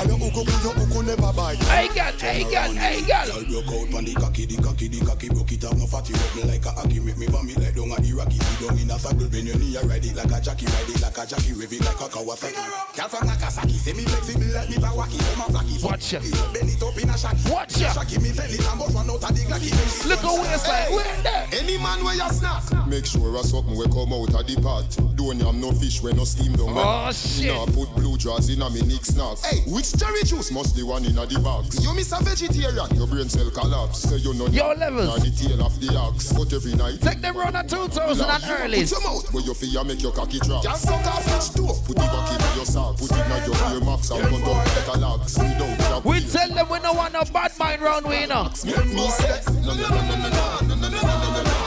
can 0.04 0.20
you 0.20 0.28
uku 0.28 0.44
ku 0.44 0.56
you 0.60 0.72
uku 0.84 1.00
never 1.04 1.32
bite. 1.32 1.64
Hey, 1.72 1.88
girl, 1.88 2.12
hey, 2.20 2.44
girl, 2.44 2.72
hey, 2.76 3.00
girl. 3.08 3.24
Girl 3.24 3.44
broke 3.48 3.72
out 3.72 3.88
pon 3.92 4.04
the 4.04 4.14
cocky, 4.20 4.46
the 4.46 4.60
cocky, 4.60 4.88
the 4.90 5.00
cocky 5.06 5.30
broke 5.30 5.52
it 5.54 5.64
off. 5.64 5.78
No 5.80 5.88
fatty 5.88 6.14
up 6.14 6.36
me 6.36 6.44
like 6.44 6.66
a 6.66 6.72
hockey. 6.76 7.00
Make 7.00 7.18
me 7.18 7.28
bomb 7.28 7.48
it 7.48 7.56
like 7.56 7.72
down 7.72 7.88
a 7.88 7.98
Iraqi. 8.04 8.36
Sit 8.36 8.68
down 8.68 8.78
in 8.80 8.92
a 8.92 9.00
circle, 9.00 9.32
bend 9.32 9.48
your 9.48 9.56
knee, 9.56 9.80
ride 9.88 10.04
it 10.04 10.16
like 10.16 10.28
a 10.28 10.44
jockey, 10.44 10.68
ride 10.68 10.92
it 10.92 11.00
like 11.00 11.16
a 11.16 11.24
jockey, 11.24 11.54
rev 11.56 11.72
it 11.72 11.80
like 11.88 12.04
a 12.04 12.08
Kawasaki. 12.12 12.64
Girl 13.00 13.08
from 13.08 13.28
Nagasaki, 13.32 13.78
say 13.80 13.94
me 13.96 14.04
flexible 14.04 14.52
like 14.52 14.70
me 14.70 14.76
Tawaki. 14.76 15.18
Come 15.24 15.40
a 15.40 15.46
flaky, 15.56 15.76
Watch 15.80 16.12
ya. 16.12 16.20
Bend 16.52 16.68
it 16.68 16.84
up 16.84 16.98
in 17.00 17.08
a 17.08 17.16
shacky. 17.16 17.48
Watch 17.48 17.80
ya. 17.80 17.96
Shacky 17.96 18.20
me 18.20 18.36
fell 18.36 18.52
it 18.52 18.60
and 18.60 18.80
bust 18.80 18.96
one 18.96 19.08
out 19.08 19.24
of 19.24 19.32
the 19.32 19.44
glacky. 19.48 19.72
Look 20.04 20.20
at 20.20 20.36
waistline, 20.36 20.92
where 20.92 21.16
there? 21.24 21.48
Any 21.56 21.80
man 21.80 22.04
where 22.04 22.16
you 22.20 22.28
snack. 22.28 22.68
Make 22.92 23.06
sure 23.06 23.40
a 23.40 23.44
something 23.44 23.78
we 23.78 23.88
come 23.88 24.12
out 24.12 24.36
of 24.36 24.44
the 24.44 24.60
pot. 24.60 24.84
Don't 25.16 25.40
yam 25.40 25.62
no 25.62 25.72
fish 25.72 26.04
when 26.04 26.18
no 26.18 26.26
steam 26.26 26.52
down. 26.54 26.76
Oh, 26.76 27.12
shit. 27.16 27.48
Nah, 27.48 27.66
put 27.72 27.88
blue 27.96 28.18
jaws 28.18 28.50
in 28.50 28.62
a 28.62 28.70
me 28.70 28.82
Nick 28.82 29.06
snacks. 29.06 29.46
Hey, 29.46 29.64
which 29.72 29.93
cherry 29.98 30.24
juice 30.24 30.52
must 30.52 30.76
the 30.76 30.84
one 30.84 31.06
in 31.06 31.18
a 31.18 31.26
the 31.26 31.40
box? 31.40 31.82
You 31.84 31.94
miss 31.94 32.12
a 32.12 32.24
vegetarian, 32.24 32.96
your 32.96 33.08
brain 33.08 33.30
cell 33.30 33.50
collapse. 33.52 34.00
Say 34.00 34.18
you 34.18 34.34
know 34.34 34.48
Yo, 34.48 34.74
levels. 34.74 35.08
Nah, 35.08 35.18
the 35.18 35.32
tail 35.32 35.62
of 35.66 35.80
the 35.80 35.96
ox. 35.98 36.32
But 36.34 36.52
every 36.54 36.76
night. 36.76 37.02
Take 37.02 37.22
them 37.22 37.38
round 37.38 37.56
at 37.58 37.70
2000 37.70 38.26
and 38.30 38.44
early. 38.50 38.82
Put 38.82 38.92
your 38.92 39.02
mouth 39.02 39.34
where 39.34 39.44
you 39.44 39.54
feel 39.54 39.84
make 39.84 40.02
your 40.02 40.12
cocky 40.12 40.40
drop. 40.40 40.64
Just 40.64 40.84
suck 40.84 41.06
off 41.06 41.28
each 41.28 41.54
toe. 41.56 41.74
Put 41.86 41.98
it 41.98 42.10
back 42.10 42.32
in 42.32 42.56
your 42.56 42.66
sock. 42.66 42.98
Put 42.98 43.12
it 43.12 43.20
in 43.20 43.44
your 43.52 43.58
ear 43.74 43.82
max 43.86 44.10
and 44.12 44.22
cut 44.24 44.42
up 44.44 44.66
like 44.66 44.88
a 44.96 45.00
lax. 45.00 45.38
We 45.38 45.48
don't 45.58 45.80
have 45.82 46.06
We 46.06 46.20
tell 46.22 46.50
them 46.50 46.70
we 46.70 46.80
don't 46.80 46.96
want 46.98 47.14
no 47.14 47.24
bad 47.32 47.52
mind 47.60 47.82
round 47.82 48.06
we, 48.06 48.22
you 48.22 48.28
know. 48.28 48.44
me 48.46 49.10
say. 49.10 49.42
No, 49.62 49.74
no, 49.74 49.88
no, 49.88 50.02
no, 50.02 50.16
no, 50.16 50.30
no, 50.62 50.76
no, 50.76 50.90
no, 50.90 50.90
no, 50.90 51.12
no, 51.14 51.30
no, 51.30 51.44
no, 51.44 51.64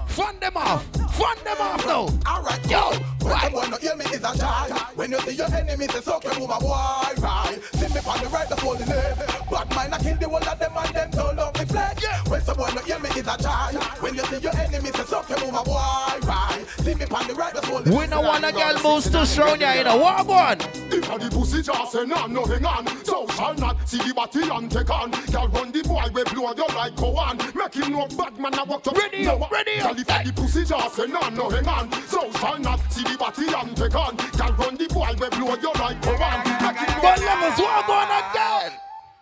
Fund 0.08 0.40
them 0.40 0.56
off, 0.58 0.84
fund 1.14 1.40
them 1.42 1.56
off 1.58 1.84
though. 1.86 2.10
Alright, 2.30 2.70
yo, 2.70 2.92
right. 3.22 3.50
Boy, 3.50 3.66
not 3.70 3.80
hear 3.80 3.96
me 3.96 4.04
is 4.04 4.18
a 4.18 4.36
charge. 4.36 4.72
When 5.04 5.12
you 5.12 5.20
see 5.20 5.32
your 5.32 5.54
enemy, 5.54 5.86
say 5.88 6.00
suck 6.00 6.22
them 6.22 6.40
over 6.40 6.58
boy, 6.60 6.72
right? 7.18 7.58
See 7.74 7.92
me 7.92 8.00
on 8.06 8.24
the 8.24 8.28
right, 8.32 8.48
that's 8.48 8.64
all 8.64 8.74
the 8.74 8.86
left. 8.86 9.50
But 9.50 9.74
mine, 9.74 9.92
I 9.92 9.98
kill 9.98 10.16
the 10.16 10.26
whole 10.26 10.48
of 10.48 10.58
them 10.58 10.72
and 10.74 10.94
them 10.94 11.10
don't 11.10 11.36
love 11.36 11.58
me 11.58 11.66
flesh. 11.66 12.02
When 12.26 12.40
someone 12.40 12.74
not 12.74 12.84
hear 12.86 12.98
me 12.98 13.10
is 13.10 13.26
a 13.26 13.36
joy. 13.36 13.78
When 14.00 14.14
you 14.14 14.24
see 14.24 14.38
your 14.38 14.56
enemy, 14.56 14.90
say 14.92 15.04
suck 15.04 15.28
them 15.28 15.42
over 15.42 15.62
boy, 15.62 16.26
right? 16.26 16.64
See 16.78 16.94
me 16.94 17.04
on 17.04 17.28
the 17.28 17.34
right, 17.34 17.52
that's 17.52 17.68
all 17.68 17.82
the 17.82 17.94
We 17.94 18.06
don't 18.06 18.24
want 18.24 18.46
a 18.46 18.52
girl 18.52 18.82
moves 18.82 19.10
too 19.10 19.26
strong, 19.26 19.60
yeah, 19.60 19.74
you 19.74 19.84
know. 19.84 19.98
Walk 19.98 20.26
on. 20.30 20.84
If 20.94 21.10
a 21.10 21.18
the 21.18 21.28
pussy 21.30 21.60
just 21.62 21.92
say 21.92 22.04
no, 22.06 22.26
no 22.26 22.44
hang 22.44 22.64
on 22.64 22.86
So 23.04 23.26
shall 23.34 23.54
not 23.54 23.88
see 23.88 23.98
the 23.98 24.14
body 24.14 24.42
and 24.48 24.70
take 24.70 24.90
on 24.90 25.10
Girl 25.10 25.48
run 25.48 25.72
the 25.72 25.82
boy 25.82 26.04
we 26.14 26.22
blow 26.24 26.54
you 26.54 26.66
like 26.74 26.94
go 26.94 27.16
on 27.16 27.36
Make 27.54 27.74
him 27.74 27.92
know 27.92 28.06
bad 28.16 28.38
man 28.38 28.54
I 28.54 28.62
walk 28.62 28.86
up 28.86 28.96
Ready 28.96 29.26
up, 29.26 29.50
ready 29.50 29.80
up. 29.80 29.96
Girl 29.96 30.00
if 30.00 30.24
the 30.24 30.32
pussy 30.32 30.64
just 30.64 30.94
say 30.94 31.06
no, 31.06 31.28
no 31.30 31.50
hang 31.50 31.66
on 31.66 31.92
So 32.06 32.30
shall 32.32 32.58
not 32.58 32.80
see 32.92 33.02
the 33.02 33.16
body 33.18 33.46
and 33.52 33.76
take 33.76 33.94
on 33.94 34.16
Girl 34.16 34.52
run 34.56 34.76
the 34.76 34.86
boy 34.94 35.10
we 35.20 35.28
blow 35.30 35.56
you 35.56 35.72
like 35.80 36.00
go 36.00 36.12
on 36.14 36.44
Make 36.46 36.78
him 36.78 36.86
know 36.88 37.02
But 37.02 37.18
levels, 37.20 37.60
walk 37.60 37.88
on 37.88 38.08
again. 38.22 38.72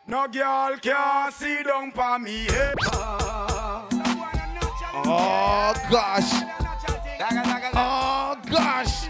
No 0.07 0.29
girl 0.29 0.77
can 0.81 1.33
see 1.33 1.63
down 1.63 1.91
for 1.93 2.19
me 2.19 2.45
head. 2.45 2.75
Oh, 4.95 5.75
gosh. 5.91 6.33
Oh, 7.75 8.37
gosh. 8.51 9.05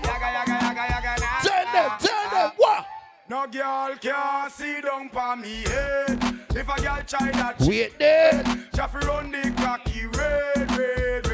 Turn 1.42 1.66
them, 1.72 1.90
turn 1.98 2.30
them. 2.30 2.50
What? 2.56 2.86
No 3.28 3.46
girl 3.46 3.96
can 4.00 4.50
see 4.50 4.80
down 4.80 5.08
for 5.08 5.36
me 5.36 5.62
head. 5.62 6.22
If 6.54 6.68
a 6.68 6.80
girl 6.80 7.02
try 7.06 7.30
that, 7.32 7.60
Wait 7.60 7.98
there. 7.98 8.44
fi 8.74 8.98
run 9.00 9.32
the 9.32 9.50
cracky 9.56 10.06
red, 10.06 10.70
red, 10.76 11.26
red, 11.26 11.31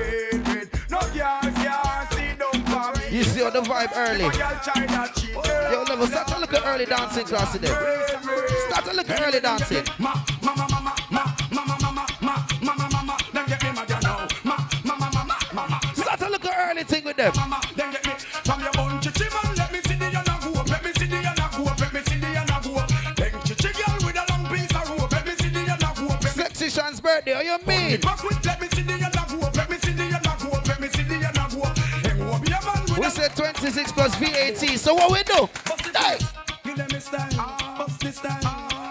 You 3.19 3.25
see 3.25 3.43
on 3.43 3.53
the 3.53 3.61
vibe 3.63 3.91
early. 3.97 4.31
Yo, 5.73 5.83
level, 5.83 6.07
start 6.07 6.29
to 6.29 6.39
look 6.39 6.55
at 6.55 6.65
early 6.65 6.87
dancing 6.87 7.25
class 7.25 7.51
today. 7.51 7.67
Start 8.69 8.85
to 8.85 8.93
look 8.95 9.11
at 9.11 9.21
early 9.27 9.41
dancing. 9.41 9.85
Ma, 9.99 10.15
ma, 10.41 10.55
ma, 10.55 10.69
ma, 10.69 10.81
ma, 10.81 10.95
ma, 11.11 11.25
ma, 11.51 11.65
ma, 11.67 11.77
ma, 11.81 12.07
ma, 12.23 12.37
ma, 12.63 12.75
ma, 12.77 12.89
ma, 12.89 13.03
ma. 13.03 13.17
Ma, 13.35 13.43
ma, 13.43 14.95
ma, 14.95 15.11
ma, 15.11 15.25
ma, 15.25 15.37
ma, 15.53 15.67
ma. 15.67 15.81
Start 15.95 16.21
to 16.21 16.29
look 16.29 16.45
at 16.45 16.71
early 16.71 16.85
thing 16.85 17.03
with 17.03 17.17
them. 17.17 17.33
Mama, 17.35 17.61
then 17.75 17.91
get 17.91 18.07
me 18.07 18.13
from 18.13 18.61
your 18.61 18.71
bun 18.75 19.01
chichi 19.01 19.25
man. 19.35 19.57
Let 19.57 19.73
me 19.73 19.81
see 19.83 19.97
the 19.97 20.05
yana 20.05 20.39
go 20.45 20.61
up. 20.61 20.69
Let 20.71 20.85
me 20.85 20.93
see 20.93 21.07
the 21.07 21.17
yana 21.17 21.57
go 21.57 21.65
up. 21.69 21.81
Let 21.81 21.93
me 21.93 22.01
see 22.03 22.19
the 22.21 22.27
yana 22.27 22.63
go 22.63 22.77
up. 22.79 22.89
Then 23.17 23.33
chichi 23.43 23.73
girl 23.75 23.97
with 24.07 24.15
a 24.15 24.25
long 24.31 24.47
piece 24.47 24.71
of 24.71 24.91
rope. 24.91 25.11
Let 25.11 25.27
me 25.27 25.33
see 25.35 25.49
the 25.49 25.59
yana 25.67 25.91
go 25.99 26.07
up. 26.15 26.23
Let 26.23 26.37
me 26.37 26.43
Sexy 26.45 26.69
Sean's 26.71 27.01
birthday, 27.01 27.35
how 27.35 27.41
you 27.41 27.59
mean? 27.67 27.99
26 33.39 33.93
plus 33.93 34.17
VAT, 34.17 34.79
so 34.81 34.95
what 34.95 35.13
we 35.13 35.23
do? 35.23 35.49
Hey. 35.97 36.19
Give 36.65 36.75
them 36.75 36.89
me 36.93 36.99
style, 36.99 37.77
bust 37.79 38.05
me 38.05 38.11
style. 38.11 38.41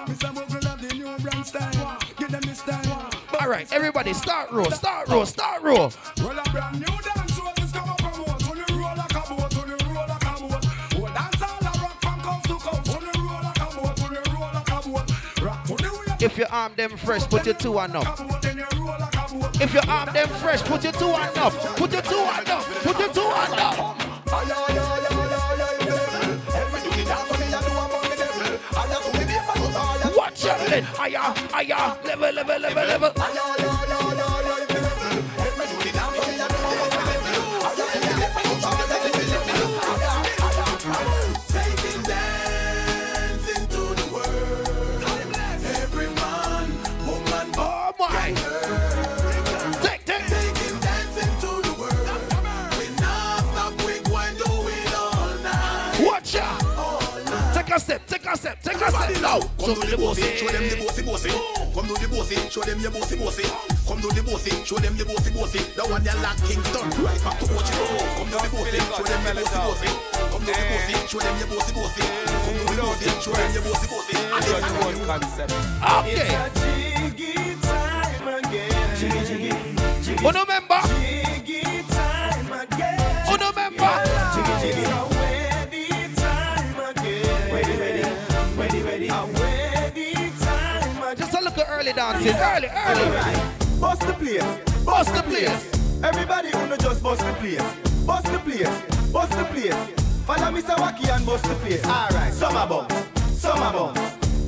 Mr. 0.08 0.34
Mogul 0.34 0.68
of 0.70 0.82
the 0.82 0.94
new 0.94 1.18
brand 1.20 1.46
style. 1.46 1.98
Give 2.16 2.32
them 2.32 2.42
me 2.48 2.54
style. 2.54 3.10
All 3.42 3.50
right, 3.50 3.70
everybody, 3.74 4.14
start 4.14 4.50
roll, 4.52 4.72
start 4.72 5.10
roll, 5.10 5.26
start 5.26 5.62
roll. 5.64 5.92
Well, 6.20 6.40
a 6.40 6.50
brand 6.50 6.80
new 6.80 6.86
dance 6.86 7.38
roll 7.38 7.52
is 7.58 7.74
come 7.74 7.90
up 7.90 8.00
from 8.00 8.24
what? 8.24 8.50
On 8.50 8.58
the 8.58 8.74
roll 8.74 8.96
like 8.96 9.12
a 9.12 9.36
boat, 9.36 9.58
on 9.58 9.68
the 9.68 9.84
roll 9.84 10.08
like 10.08 10.24
a 10.24 10.40
boat. 10.40 10.66
Oh, 10.96 11.14
dance 11.14 11.42
all 11.42 11.60
a 11.60 11.72
rock 11.84 12.02
from 12.02 12.22
coast 12.22 12.44
to 12.46 12.54
coast. 12.56 12.96
On 12.96 13.04
the 13.04 13.20
roll 13.20 13.44
like 13.44 13.60
a 13.60 13.66
boat, 13.76 14.02
on 14.02 14.14
the 14.14 14.22
roll 14.32 14.50
like 14.54 14.72
a 14.72 14.90
boat. 14.90 15.44
Rock 15.44 15.68
the 15.68 15.84
way. 15.84 16.26
If 16.26 16.38
your 16.38 16.48
arm 16.52 16.72
them 16.78 16.96
fresh, 16.96 17.28
put 17.28 17.46
your 17.46 17.56
two 17.56 17.78
on 17.78 17.98
up. 17.98 18.18
a 18.18 18.24
boat, 18.24 18.42
then 18.42 18.58
you 18.60 18.66
roll 18.80 18.96
like 18.98 19.14
a 19.14 19.34
boat. 19.34 19.62
If 19.62 19.74
your 19.74 19.84
arm 19.90 20.14
them 20.14 20.30
fresh, 20.30 20.62
put 20.64 20.86
your 20.86 20.94
two 20.94 21.10
on 21.10 21.38
up. 21.38 21.52
Put 21.76 21.92
your 21.92 22.02
two 22.02 22.16
on 22.16 22.48
up. 22.48 22.64
Put 22.64 22.98
your 22.98 23.14
two 23.14 23.20
on 23.20 23.60
up. 23.60 23.97
it. 30.78 30.84
Higher, 30.84 31.34
higher, 31.52 31.98
level, 32.06 32.32
level, 32.32 32.60
level, 32.60 32.86
level. 32.86 34.07
Take 58.78 58.88
a 58.88 58.92
step, 58.92 59.10
take 59.10 59.22
now. 59.22 59.40
So 59.40 59.74
Come 59.74 59.82
do 59.82 59.88
the 59.90 59.98
bossy, 59.98 60.36
show 60.38 60.48
them 60.48 60.64
the 60.70 60.76
bossy 60.78 61.02
bossy. 61.04 61.32
Come 61.74 61.88
do 61.88 61.94
the 61.98 62.08
bossy, 62.08 62.36
show 62.50 62.62
them 62.62 62.80
your 62.80 62.92
bossy 62.92 63.16
bossy. 63.18 63.44
Come 63.88 64.02
do 64.02 64.10
the 64.10 64.24
bossy, 64.24 64.52
show 64.66 64.78
them 64.78 64.98
the 64.98 65.06
bossy 65.06 65.32
bossy. 65.34 65.60
The 65.76 65.84
one 65.88 66.04
they 66.04 66.14
like 66.22 66.38
Kingston, 66.46 66.86
right 67.04 67.22
back 67.24 67.38
to 67.40 67.46
Ochi. 67.54 67.74
Come 68.18 68.30
do 68.30 68.38
the 68.38 68.50
bossy, 68.54 68.80
show 68.82 69.06
them 69.06 69.22
your 69.26 69.36
bossy 69.36 69.58
bossy. 69.58 69.90
Come 70.32 70.44
do 70.46 70.52
the 70.54 70.64
bossy, 70.70 70.94
show 71.08 71.20
them 71.20 71.36
your 71.38 71.50
bossy 71.50 71.72
bossy. 71.74 72.06
Come 72.46 72.58
do 72.58 72.74
the 72.78 72.82
bossy, 72.82 73.08
show 73.22 73.34
them 73.34 73.50
your 73.54 73.64
bossy 73.66 73.88
bossy. 73.88 74.16
And 74.18 74.44
it's 74.46 74.58
a 74.58 74.70
new 74.94 75.06
concept. 75.06 75.54
Okay. 75.82 76.32
Jiggy 76.58 77.34
time 77.62 78.28
again. 78.42 78.88
Jiggy, 78.98 79.22
jiggy, 79.26 79.54
jiggy, 80.04 80.26
Uno 80.26 80.42
member. 80.46 80.82
jiggy 81.02 81.67
dancing. 91.98 92.30
Early, 92.30 92.70
early. 92.70 93.04
Alright, 93.10 93.82
bust 93.82 94.02
the 94.02 94.14
place, 94.14 94.46
Bust 94.86 95.14
the 95.14 95.24
place. 95.24 96.04
Everybody 96.04 96.50
who 96.52 96.68
know 96.68 96.78
just 96.78 97.02
bust 97.02 97.22
the 97.26 97.34
place, 97.42 97.62
bust 98.06 98.26
the 98.32 98.40
place, 98.40 98.70
bust 99.12 99.32
the 99.32 99.44
place. 99.46 99.76
Follow 100.26 100.52
Mr. 100.56 100.76
Wacky 100.78 101.10
and 101.10 101.26
bust 101.26 101.44
the 101.46 101.56
place. 101.56 101.84
Alright, 101.86 102.34
summer 102.34 102.68
bombs, 102.68 102.94
summer 103.34 103.72
bombs. 103.74 104.00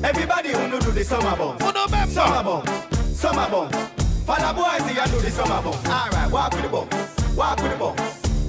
Everybody 0.03 0.49
who 0.49 0.67
know 0.67 0.79
do 0.79 0.91
the 0.91 1.03
summer 1.03 1.35
bombs. 1.35 1.61
Uno 1.61 1.87
member. 1.87 2.13
Summer 2.13 2.43
bombs, 2.43 3.19
summer 3.19 3.49
bombs. 3.49 3.75
Follow 4.27 4.53
boys 4.53 4.87
here 4.87 5.01
and 5.01 5.11
do 5.11 5.19
the 5.19 5.31
summer 5.31 5.61
bombs. 5.61 5.85
Alright, 5.87 6.31
walk 6.31 6.53
with 6.53 6.63
the 6.63 6.69
bombs, 6.69 7.35
walk 7.35 7.61
with 7.61 7.71
the 7.71 7.77
bombs. 7.77 8.01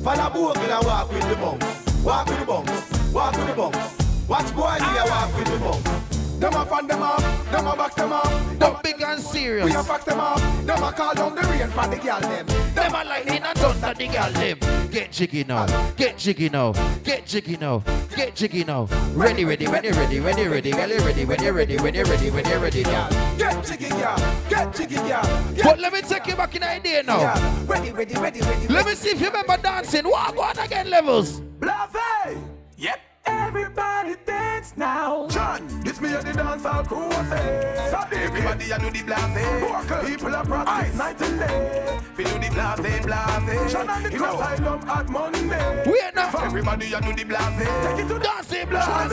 Follow 0.05 0.31
bogle 0.31 0.63
and 0.63 0.87
walk 0.87 1.13
with 1.13 1.29
the 1.29 1.37
bombs. 1.37 2.05
walk 2.05 2.27
with 2.27 2.39
the 2.39 2.45
bumps, 2.45 3.13
walk 3.13 3.37
with 3.37 3.47
the 3.47 3.55
bumps. 3.55 4.01
Watch 4.29 4.55
boys 4.55 4.83
here 4.83 5.05
walk 5.07 5.37
with 5.37 5.49
the 5.49 5.59
bumps. 5.59 6.10
Them 6.41 6.55
a 6.55 6.65
fan 6.65 6.87
them 6.87 7.03
off, 7.03 7.51
them 7.53 7.67
a 7.67 7.77
box 7.77 7.95
them 7.97 8.15
off. 8.15 8.59
But 8.59 8.83
big 8.83 9.03
and 9.03 9.21
serious. 9.21 9.63
We 9.63 9.75
a 9.75 9.83
fax 9.83 10.05
them 10.05 10.21
off, 10.21 10.41
them 10.65 10.83
a 10.83 10.91
call 10.91 11.15
down 11.15 11.35
the 11.35 11.43
rain 11.43 11.69
for 11.69 11.87
the 11.87 11.99
girl 11.99 12.19
them. 12.19 12.47
Them 12.75 12.95
a 12.95 13.05
lightning 13.05 13.43
and 13.43 13.59
thunder 13.59 13.93
the 13.93 14.09
girl 14.09 14.33
them. 14.33 14.91
Get 14.91 15.13
jiggy 15.13 15.45
now, 15.45 15.67
get 15.97 16.17
jiggy 16.17 16.49
now, 16.49 16.73
get 17.05 17.27
jiggy 17.27 17.59
now, 17.59 17.83
get 18.17 18.35
jiggy 18.35 18.65
now. 18.65 18.89
Ready, 19.13 19.45
ready, 19.45 19.67
ready, 19.67 19.91
ready, 19.91 20.19
ready, 20.19 20.49
ready, 20.49 20.73
ready, 20.73 20.95
ready, 20.97 21.25
ready, 21.27 21.51
ready, 21.51 21.77
ready, 21.77 22.03
ready, 22.03 22.31
ready, 22.31 22.55
ready 22.57 22.83
now. 22.85 23.37
Get 23.37 23.63
jiggy, 23.63 23.89
girl, 23.91 24.17
get 24.49 24.75
jiggy, 24.75 24.97
girl. 24.97 25.45
But 25.63 25.79
let 25.79 25.93
me 25.93 26.01
take 26.01 26.27
you 26.27 26.37
back 26.37 26.55
in 26.55 26.63
the 26.63 26.71
idea 26.71 27.03
now. 27.03 27.21
Yeah. 27.21 27.65
Ready, 27.67 27.93
ready, 27.93 28.15
ready, 28.15 28.41
ready. 28.41 28.67
Let 28.69 28.87
me 28.87 28.95
see 28.95 29.11
if 29.11 29.21
you 29.21 29.27
remember 29.27 29.59
dancing. 29.59 30.05
What 30.09 30.35
go 30.35 30.41
on 30.41 30.59
again, 30.59 30.89
levels? 30.89 31.41
Bluffy. 31.61 32.41
Yep. 32.79 33.10
Everybody 33.27 34.15
dance 34.27 34.75
now. 34.77 35.29
John, 35.29 35.67
this 35.83 36.01
me 36.01 36.15
and 36.15 36.27
the 36.27 36.33
dance 36.33 36.65
all 36.65 36.85
crew 36.85 37.11
say. 37.13 37.77
Everybody 38.13 38.73
I 38.73 38.79
do 38.79 38.91
the 38.91 39.03
blase. 39.03 40.11
People 40.11 40.35
a 40.35 40.45
practice 40.45 40.95
i 40.95 40.99
night 40.99 41.21
and 41.23 41.39
day. 41.39 42.01
We 42.17 42.25
do 42.25 42.31
the 42.31 42.49
blase, 42.77 43.07
blase. 43.07 43.73
John 43.73 43.89
and 43.91 44.05
the 44.05 44.09
In 44.09 44.15
a 44.15 44.19
crew. 44.19 44.27
asylum 44.27 44.89
at 44.89 45.09
Monday. 45.09 45.83
Wait 45.87 46.15
now. 46.15 46.31
Everybody 46.39 46.95
I 46.95 47.01
do 47.01 47.13
the 47.15 47.25
blase. 47.25 47.59
Take 47.59 48.05
it 48.05 48.09
to 48.09 48.19
Dancing 48.19 48.69
Blase. 48.69 48.87
blase. 48.87 49.13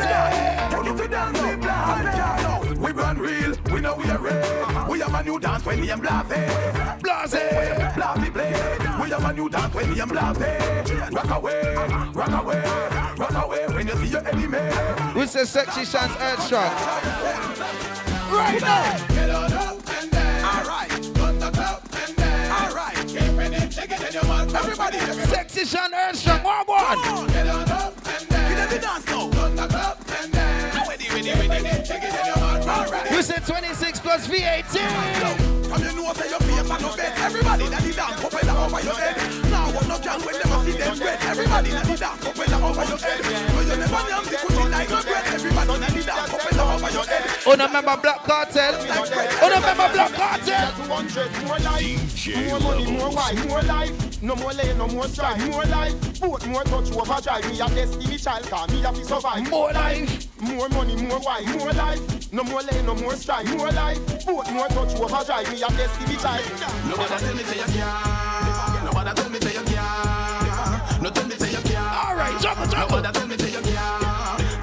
Take 0.71 0.85
it 0.85 0.97
to 0.97 1.07
dance, 1.07 1.39
blase. 1.57 2.77
We 2.79 2.91
run 2.91 3.17
real, 3.17 3.53
we 3.73 3.81
know 3.81 3.95
we 3.95 4.09
are 4.09 4.19
real. 4.19 4.33
Uh-huh. 4.33 4.87
We 4.91 4.99
have 4.99 5.13
a 5.13 5.23
new 5.23 5.39
dance 5.39 5.65
when 5.65 5.81
we 5.81 5.91
am 5.91 5.99
blase. 5.99 6.76
Blase. 7.29 7.93
Blase 7.95 8.29
play. 8.29 8.51
We 9.01 9.09
have 9.09 9.25
a 9.25 9.33
new 9.33 9.49
dance 9.49 9.73
when 9.73 9.99
am 9.99 10.09
blase. 10.09 10.41
Eh? 10.41 11.09
Rock 11.11 11.29
away, 11.31 11.75
rock 12.13 12.43
away, 12.43 12.63
rock 13.17 13.43
away 13.45 13.67
when 13.67 13.87
you 13.87 13.95
see 13.95 14.07
your 14.07 14.27
enemy. 14.27 14.57
We 15.15 15.27
say 15.27 15.43
sexy 15.43 15.85
chance 15.85 16.13
earth 16.19 16.41
strong. 16.43 16.71
Right 18.31 18.61
now. 18.61 19.07
Get 19.07 19.29
on 19.29 19.53
up 19.53 19.89
and 19.89 20.11
dance. 20.11 20.43
Alright. 20.45 20.91
Run 21.17 21.39
the 21.39 21.51
club 21.51 21.83
and 22.05 22.15
dance. 22.15 22.71
Alright. 22.71 22.95
Keep 23.07 23.21
it, 23.21 23.73
shake 23.73 23.91
in 23.91 24.13
your 24.13 24.23
mouth. 24.25 24.55
Everybody. 24.55 24.99
Sexy 25.27 25.65
chance 25.65 26.27
earth. 26.27 26.43
What 26.43 26.67
one? 26.67 27.27
Get 27.27 27.47
on 27.47 27.71
up 27.71 27.93
and 28.07 28.29
dance. 28.29 28.55
Get 28.55 28.69
the 28.69 28.79
dance 28.79 29.05
now. 29.07 29.27
The 29.27 29.67
club 29.67 30.06
you 31.27 33.21
said 33.21 33.45
26 33.45 33.99
plus 33.99 34.27
VAT. 34.27 34.63
Come 35.69 35.83
you 35.83 35.93
know 35.93 36.13
say 36.13 36.29
your. 36.29 36.39
Everybody 37.17 37.67
that 37.67 37.83
did 37.83 37.95
that, 37.95 38.19
over 38.57 38.81
your 38.81 38.93
head. 38.93 39.46
Now 39.77 39.87
no 39.87 39.99
can 39.99 40.21
when 40.21 40.33
them 40.33 40.51
a 40.51 40.65
see 40.65 40.77
them 40.77 40.97
bread. 40.97 41.19
Everybody 41.21 41.69
that 41.69 41.85
the 41.85 41.97
dance 41.97 42.25
up 42.25 42.63
over 42.63 42.85
your 42.85 42.97
head. 42.97 43.21
No 43.21 43.61
you 43.61 43.77
never 43.77 44.01
yam 44.09 44.23
the 44.25 44.37
cookie 44.41 44.69
like 44.69 44.89
no 44.89 45.01
bread. 45.03 45.25
Everybody 45.27 45.79
that 45.79 45.91
the 45.93 46.03
dance 46.03 46.57
up 46.57 46.73
over 46.73 46.91
your 46.91 47.05
head. 47.05 47.23
Oh, 47.45 47.55
no 47.55 47.67
remember 47.67 47.97
Black 48.01 48.23
Cartel? 48.23 48.73
Oh, 48.73 49.49
no 49.49 49.55
remember 49.55 49.89
Black 49.93 50.11
Cartel? 50.13 50.73
more 51.45 51.59
life, 51.59 52.27
more 52.37 52.59
money, 52.59 52.91
more 52.91 53.11
wife, 53.11 53.47
more 53.47 53.61
life. 53.61 54.21
No 54.21 54.35
more 54.35 54.53
lay, 54.53 54.73
no 54.75 54.87
more 54.87 55.07
strife, 55.07 55.47
more 55.51 55.65
life. 55.65 56.19
Both 56.19 56.47
more 56.47 56.63
touch 56.63 56.91
overdrive. 56.91 57.45
Me 57.51 57.61
a 57.61 57.67
destiny 57.69 58.17
child, 58.17 58.43
cause 58.49 58.69
me 58.71 58.81
have 58.81 58.95
to 58.95 59.05
survive. 59.05 59.49
More 59.49 59.71
life. 59.71 60.41
More 60.41 60.69
money, 60.69 60.95
more 60.95 61.19
wife, 61.19 61.55
more 61.55 61.71
life. 61.73 62.33
No 62.33 62.43
more 62.43 62.63
lay, 62.63 62.81
no 62.81 62.95
more 62.95 63.15
strife, 63.15 63.47
more 63.55 63.71
life. 63.71 63.99
Both 64.25 64.51
more 64.51 64.67
touch 64.69 64.95
overdrive. 64.95 65.51
Me 65.51 65.61
a 65.61 65.67
destiny 65.69 66.15
child. 66.17 66.43
Nobody 66.89 67.15
tell 67.15 67.35
me 67.35 67.43
say 67.43 67.57
you 67.57 67.79
can't. 67.79 68.26
You. 69.65 71.03
No 71.03 71.09
tell 71.09 71.27
me 71.27 71.35
say 71.35 71.51
you 71.51 71.61
can't. 71.63 72.05
All 72.05 72.15
right, 72.15 72.39
jump, 72.41 72.59
jump. 72.69 72.91
Nobody 72.91 73.11
tell 73.13 73.27
me 73.27 73.37
say 73.37 73.51
you. 73.51 73.61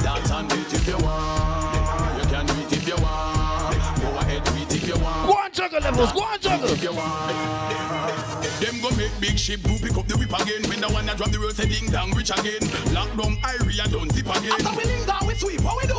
Dance 0.02 0.30
and 0.30 0.48
do 0.48 0.56
it 0.56 0.74
if 0.74 0.86
you 0.86 0.98
want. 0.98 2.22
You 2.22 2.30
can 2.30 2.46
do 2.46 2.52
it 2.54 2.72
if 2.72 2.88
you 2.88 2.96
want. 3.02 3.76
Go 4.00 4.08
ahead, 4.18 4.44
do 4.44 4.52
it 4.54 4.74
if 4.74 4.88
you 4.88 4.96
want. 5.02 5.26
Go 5.26 5.34
on, 5.34 5.52
juggle 5.52 5.80
levels. 5.80 6.12
Go 6.12 6.20
on, 6.20 6.38
juggle. 6.40 6.68
If 6.70 6.82
you 6.82 6.92
want. 6.92 8.24
Them 8.60 8.80
go 8.80 8.90
make 8.96 9.12
big 9.20 9.38
ship 9.38 9.60
do 9.62 9.76
pick 9.78 9.96
up 9.96 10.06
the 10.06 10.16
whip 10.16 10.32
again. 10.40 10.62
When 10.68 10.80
the 10.80 10.88
one 10.88 11.06
that 11.06 11.16
drop 11.16 11.30
the 11.30 11.38
road 11.38 11.54
say 11.54 11.68
ding 11.68 11.90
dong 11.90 12.12
rich 12.12 12.30
again. 12.30 12.62
Lock 12.94 13.10
down 13.16 13.36
area 13.44 13.84
don't 13.90 14.10
zip 14.12 14.26
again. 14.26 14.52
After 14.52 14.76
we 14.76 14.84
ding 14.84 15.04
dong 15.06 15.26
we 15.26 15.34
sweep, 15.34 15.60
what 15.62 15.76
we 15.82 15.88
do? 15.88 15.98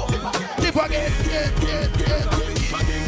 Dip 0.63 0.75
again. 0.75 1.11
Yeah, 1.27 1.51
yeah. 1.61 1.83
Zip 1.83 2.01
again, 2.01 2.55
then, 2.71 2.87
then. 2.87 3.04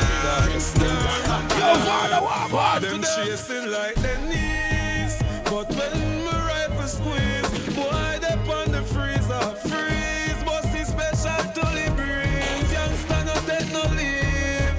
Everybody 0.00 0.58
fit 0.60 1.58
Yo, 1.58 1.74
father, 1.86 2.20
what, 2.22 2.52
what? 2.52 2.82
Them 2.82 3.02
chasing 3.02 3.70
like 3.70 3.94
their 3.96 4.18
knees. 4.28 5.14
But 5.44 5.68
when 5.76 6.24
my 6.24 6.38
rifle 6.46 6.86
squeeze, 6.86 7.74
boy, 7.74 8.18
they 8.22 8.36
on 8.52 8.70
the 8.72 8.82
freezer. 8.92 9.40
Freeze, 9.68 10.42
bossy 10.44 10.84
special 10.84 11.42
tully 11.54 11.88
breeze. 11.96 12.72
Youngster 12.72 13.24
no 13.24 13.34
take 13.48 13.70
no 13.72 13.82
leave. 13.98 14.78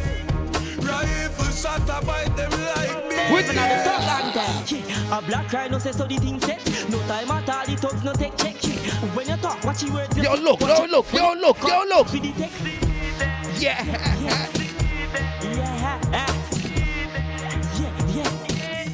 Rifle 0.88 1.52
shot 1.54 1.82
a 1.90 2.06
bite 2.06 2.36
them 2.38 2.52
like 2.52 3.08
me. 3.10 3.34
With 3.34 3.54
Yeah, 3.54 5.18
a 5.18 5.22
black 5.24 5.52
rhino 5.52 5.80
say 5.80 5.92
so 5.92 6.06
the 6.06 6.18
thing 6.18 6.40
set. 6.42 6.64
No 6.90 7.00
time 7.08 7.32
at 7.32 7.50
all, 7.50 7.66
the 7.66 7.76
thugs 7.76 8.04
no 8.04 8.14
take 8.14 8.38
check. 8.38 8.56
Yeah. 8.64 8.92
When 9.16 9.28
you 9.28 9.38
talk, 9.38 9.64
watch 9.64 9.84
your 9.84 9.94
words. 9.94 10.16
you 10.16 10.24
Yo, 10.24 10.36
look, 10.36 10.62
Watch 10.62 10.80
yo, 10.80 10.86
look, 10.86 11.14
yo, 11.14 11.34
look, 11.34 11.58
yo, 11.64 11.84
look. 11.88 12.08
For 12.08 12.18
the 12.18 12.32
text. 12.34 13.62
Yeah. 13.62 13.84
Yeah. 14.22 14.69
Yeah, 15.14 16.00
yeah. 16.12 16.30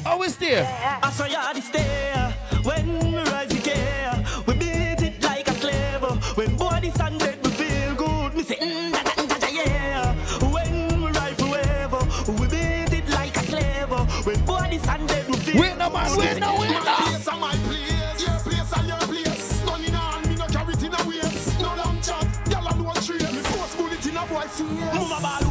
Oh, 0.06 0.22
it's 0.22 0.36
there. 0.36 0.66
I 1.02 1.10
saw 1.10 1.26
you 1.26 1.36
the 1.54 1.60
stair 1.60 2.34
when 2.62 2.98
we 3.12 3.16
rise 3.30 3.52
again. 3.52 4.24
We 4.46 4.54
beat 4.54 5.02
it 5.02 5.22
like 5.22 5.46
a 5.48 5.54
slave. 5.54 6.02
When 6.36 6.56
body 6.56 6.90
dead, 6.90 7.38
we 7.44 7.50
feel 7.50 7.94
good. 7.96 8.34
Me 8.34 8.42
say, 8.44 8.56
mm, 8.56 8.92
da, 8.92 9.02
da, 9.02 9.26
da, 9.26 9.38
da, 9.38 9.48
yeah. 9.48 10.14
When 10.50 11.02
we 11.02 11.10
ride 11.12 11.36
forever, 11.36 11.98
we 12.32 12.46
beat 12.48 12.92
it 12.98 13.08
like 13.10 13.36
a 13.36 13.40
slave. 13.40 13.90
When 14.26 14.44
body 14.46 14.78
dead, 14.78 15.26
we 15.28 15.36
feel 15.36 15.60
Wait, 15.60 15.76
no, 15.76 15.90
man, 15.90 16.16
wait, 16.16 16.40
no, 16.40 16.58
wait, 16.58 16.70
My 16.70 16.80
no. 16.80 16.96
place 16.96 17.28
and 17.28 17.40
my 17.40 17.54
place. 17.66 18.22
Your 18.22 18.38
place 18.40 18.72
and 18.78 18.88
your 18.88 18.98
place. 18.98 19.62
Gun 19.64 19.84
in 19.84 19.92
hand, 19.92 20.28
me 20.28 20.34
no 20.36 20.46
carry 20.46 20.72
it 20.72 20.82
in 20.82 20.94
a 20.94 21.04
waist. 21.08 21.60
No 21.60 21.74
long 21.76 22.00
chat, 22.00 22.24
y'all 22.50 22.66
a 22.66 22.74
no 22.76 22.92
trace. 22.94 23.32
Me 23.32 23.42
force 23.52 23.74
bullet 23.76 24.06
in 24.06 24.16
a 24.16 24.24
boy 24.26 24.40
face. 24.48 24.94
Mama 24.94 25.18
ball 25.20 25.45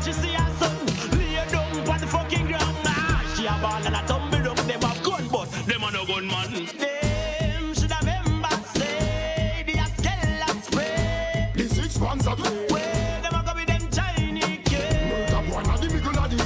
boy, 0.00 0.06
she 0.06 0.12
see 0.12 0.32
her 0.32 0.52
son 0.58 0.86
lay 1.18 1.44
down 1.50 1.88
on 1.88 2.00
the 2.00 2.06
fucking 2.06 2.46
ground, 2.46 2.76
nah, 2.84 3.22
she 3.34 3.46
a 3.46 3.58
ball 3.60 3.84
and 3.84 3.96
a 3.96 4.02
tumble 4.06 4.42
down. 4.42 4.56
Them 4.66 4.80
have 4.80 5.02
gun, 5.02 5.28
but 5.30 5.50
them 5.66 5.82
a 5.82 5.90
no 5.90 6.04
gun 6.06 6.26
man. 6.26 6.52
Them 6.52 7.74
should 7.74 7.90
have 7.92 8.04
remember 8.04 8.48
say 8.74 9.64
the 9.66 9.72
skeleton 9.96 10.62
spray. 10.62 11.52
The 11.54 11.68
six 11.68 11.98
ones 11.98 12.26
a. 12.26 12.30
Where 12.30 13.20
them 13.22 13.34
a 13.34 13.42
go 13.44 13.54
with 13.54 13.66
them 13.66 13.88
Chinese 13.90 14.60
kids? 14.64 14.94
Murder 15.10 15.42
boy, 15.48 15.58
and 15.58 15.82
the 15.82 15.86
middle 15.94 16.18
of 16.18 16.30
the. 16.30 16.36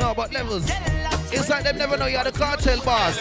No, 0.00 0.14
but 0.14 0.32
levels. 0.32 0.70
It's 1.32 1.48
like 1.48 1.64
them 1.64 1.78
never 1.78 1.96
know 1.96 2.06
you're 2.06 2.24
the 2.24 2.32
cartel 2.32 2.80
boss. 2.82 3.18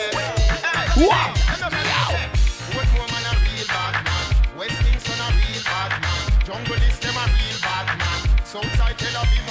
What 0.95 2.87
woman 2.95 3.23
a 3.25 3.33
real 3.43 3.67
bad 3.67 3.95
man? 4.05 4.25
West 4.57 4.79
Kingston 4.83 5.19
a 5.19 5.27
real 5.31 5.63
bad 5.63 5.91
man. 6.01 6.21
Jungle 6.45 6.75
is 6.75 6.99
them 6.99 7.15
a 7.15 7.25
real 7.25 7.59
bad 7.61 7.97
man. 7.97 8.19
Southside 8.45 8.97
Tel 8.97 9.21
Aviv 9.21 9.44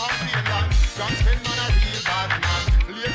a 0.94 1.00
real 1.00 1.11
bad 2.07 2.30
man. 2.30 2.62
A 2.87 2.92
real 2.92 3.11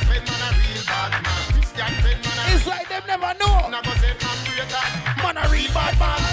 bad 0.86 1.12
man. 1.12 1.44
Christian 1.54 1.88
a 1.88 2.04
real 2.04 2.20
bad 2.24 2.36
man. 2.36 2.56
It's 2.56 2.68
like 2.68 2.90
them 2.90 3.04
never 3.08 3.34
know. 3.40 3.70
Man 5.24 5.38
a 5.38 5.48
real 5.50 5.72
bad 5.74 5.98
man. 5.98 6.29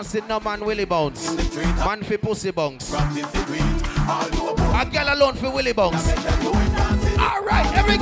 dancing, 0.00 0.26
no 0.28 0.40
man 0.40 0.64
willy 0.64 0.86
bounce. 0.86 1.30
Man 1.84 2.02
fi 2.02 2.16
pussy 2.16 2.50
bounce. 2.52 2.90
A 2.94 2.96
girl 4.90 5.14
alone 5.14 5.34
fi 5.34 5.48
willy 5.48 5.72
bounce. 5.74 6.08
Alright, 7.18 7.66
every 7.76 7.98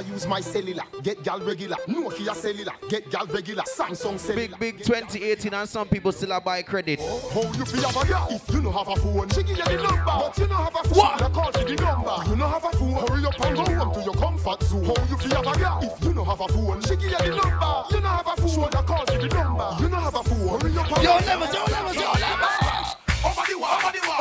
Wait 0.00 0.08
there. 0.08 0.10
Me 0.10 0.10
I 0.10 0.14
use 0.14 0.26
my 0.26 0.40
cellular, 0.40 0.82
get 1.02 1.22
gal 1.22 1.40
regular. 1.40 1.76
Nokia 1.88 2.34
cellular, 2.34 2.72
get 2.88 3.10
gal 3.10 3.26
regular. 3.26 3.62
Samsung 3.64 4.18
cellular. 4.18 4.56
Big, 4.58 4.58
big 4.58 4.78
2018 4.84 5.54
and 5.54 5.68
some 5.68 5.88
people 5.88 6.12
still 6.12 6.32
are 6.32 6.40
buy 6.40 6.62
credit. 6.62 7.00
How 7.00 7.42
you 7.42 7.64
feel 7.64 7.90
about 7.90 8.08
ya? 8.08 8.26
If 8.30 8.48
you 8.52 8.62
don't 8.62 8.72
have 8.72 8.88
a 8.88 8.96
phone, 8.96 9.28
she 9.30 9.42
give 9.42 9.58
you 9.58 9.64
the 9.64 9.82
number. 9.82 10.04
But 10.04 10.38
you 10.38 10.46
don't 10.46 10.56
have 10.56 10.74
a 10.74 10.88
phone, 10.88 10.98
What? 10.98 11.20
you 11.20 11.28
call 11.28 11.52
for 11.52 11.64
the 11.64 11.74
number. 11.76 12.30
You 12.30 12.36
don't 12.36 12.50
have 12.50 12.64
a 12.64 12.70
phone, 12.76 13.08
hurry 13.08 13.26
up 13.26 13.40
and 13.40 13.56
go 13.56 13.64
home 13.84 13.94
to 13.94 14.00
your 14.02 14.14
comfort 14.14 14.62
zone. 14.62 14.84
How 14.84 15.04
you 15.10 15.16
feel 15.18 15.36
about 15.40 15.58
ya? 15.58 15.78
If 15.82 16.04
you 16.04 16.12
don't 16.14 16.26
have 16.26 16.40
a 16.40 16.48
phone, 16.48 16.80
she 16.82 16.96
give 16.96 17.02
you 17.02 17.10
the 17.10 17.36
number. 17.36 17.84
You 17.90 18.00
don't 18.00 18.04
have 18.04 18.26
a 18.26 18.36
phone, 18.36 18.70
you 18.72 18.82
call 18.86 19.06
for 19.06 19.18
the 19.18 19.28
number. 19.28 19.76
You 19.80 19.88
don't 19.88 20.02
have 20.02 20.14
a 20.14 20.22
phone, 20.24 20.60
hurry 20.60 20.78
up 20.78 20.92
and 20.92 21.02
Yo, 21.04 21.12
levels, 21.16 21.54
yo, 21.54 21.64
levels, 21.64 21.96
yo, 21.96 22.12
levels. 22.12 22.96
Over 23.20 23.42
the 23.52 23.58
wall, 23.58 23.76
over 23.76 23.92
the 23.92 24.00
wall, 24.08 24.19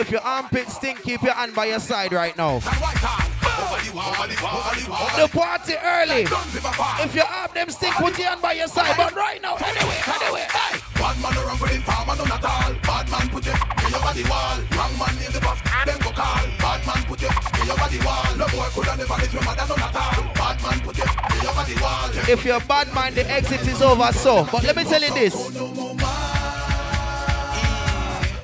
If 0.00 0.10
your 0.10 0.22
armpit 0.22 0.70
stink, 0.70 1.02
keep 1.02 1.20
your 1.20 1.34
hand 1.34 1.54
by 1.54 1.66
your 1.66 1.78
side 1.78 2.14
right 2.14 2.34
now. 2.34 2.54
And 2.54 2.64
right 2.64 2.96
hand. 2.96 3.28
Over 3.44 3.84
the 3.84 3.92
wall, 3.92 4.08
over 4.16 4.26
the 4.32 4.40
wall, 4.40 4.64
over 4.64 4.80
the 4.80 4.90
wall. 4.90 5.12
The 5.12 5.28
party 5.28 5.74
early. 5.76 6.24
Don't 6.24 6.52
give 6.56 6.64
a 6.64 6.72
fuck. 6.72 7.04
If 7.04 7.14
your 7.14 7.26
arm 7.28 7.50
them 7.52 7.68
stink, 7.68 7.94
put 7.96 8.16
your 8.18 8.28
hand 8.28 8.40
by 8.40 8.52
your 8.54 8.68
side. 8.68 8.96
But 8.96 9.14
right 9.14 9.42
now, 9.42 9.56
anyway, 9.60 10.00
anyway. 10.00 10.46
Hey, 10.48 10.80
bad 10.96 11.20
man 11.20 11.36
around 11.36 11.60
with 11.60 11.76
informer, 11.76 12.16
none 12.16 12.32
at 12.32 12.44
all. 12.48 12.72
Bad 12.80 13.10
man 13.12 13.28
put 13.28 13.44
your 13.44 13.54
in 13.54 13.90
your 13.92 14.00
body 14.00 14.24
wall. 14.24 14.56
Wrong 14.72 14.94
man 14.96 15.14
name 15.20 15.32
the 15.36 15.40
boss, 15.44 15.60
them 15.84 15.98
go 16.00 16.10
call. 16.16 16.48
Bad 16.56 16.80
man 16.88 17.02
put 17.04 17.20
your 17.20 17.32
in 17.60 17.66
your 17.68 17.76
body 17.76 17.98
wall. 18.00 18.36
No 18.40 18.46
boy 18.48 18.68
coulda 18.72 18.96
never 18.96 19.16
live 19.20 19.34
your 19.36 19.44
mother, 19.44 19.66
none 19.68 19.84
at 19.84 19.96
all. 20.00 20.32
Bad 20.32 20.56
man 20.64 20.80
put 20.80 20.96
your 20.96 21.10
in 21.12 21.42
your 21.44 21.52
body 21.52 21.76
wall. 21.76 22.08
If 22.24 22.40
you're 22.48 22.64
bad 22.64 22.88
man, 22.96 23.12
the 23.12 23.28
exit 23.30 23.68
is 23.68 23.82
over. 23.82 24.10
So, 24.16 24.48
but 24.50 24.64
let 24.64 24.76
me 24.76 24.84
tell 24.84 25.02
you 25.02 25.12
this. 25.12 25.36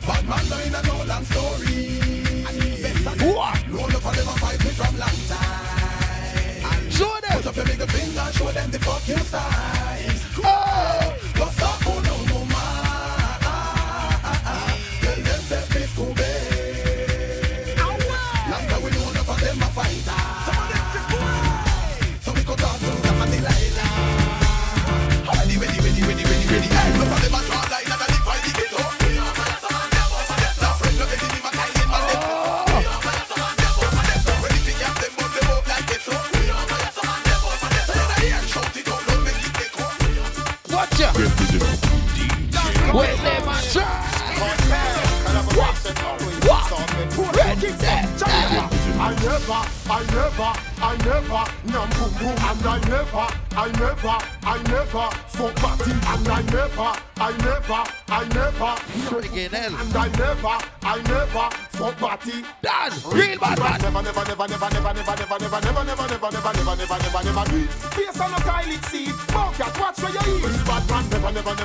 Bad 0.07 0.29
man 0.29 0.49
no 0.49 0.59
in 0.59 0.75
a 0.75 0.83
no 0.83 1.05
long 1.05 1.25
story. 1.25 1.99
What? 3.35 3.59
Roll 3.71 3.97
up 3.97 4.07
and 4.07 4.17
them 4.17 4.27
fight 4.39 4.65
me 4.65 4.71
from 4.71 4.99
long 4.99 5.19
time. 5.27 6.91
Show 6.91 7.19
them. 7.23 7.43
Put 7.43 7.47
up 7.47 7.57
your 7.57 7.65
middle 7.65 7.87
finger, 7.89 8.33
show 8.33 8.53
them 8.53 8.71
the 8.71 8.79
fuck 8.79 9.09
you 9.09 9.17
size. 9.17 9.96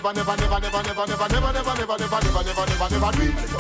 Never, 0.04 0.14
never, 0.14 0.38
never, 0.38 0.60
never, 0.60 0.84
never, 0.84 1.08
never, 1.08 1.28
never, 1.28 1.54
never, 1.54 1.54
never, 1.54 1.76
never, 1.78 1.98
never, 1.98 1.98
never, 1.98 2.20
never, 2.22 2.44
never, 2.44 2.66
never, 2.66 2.90
never 2.90 3.12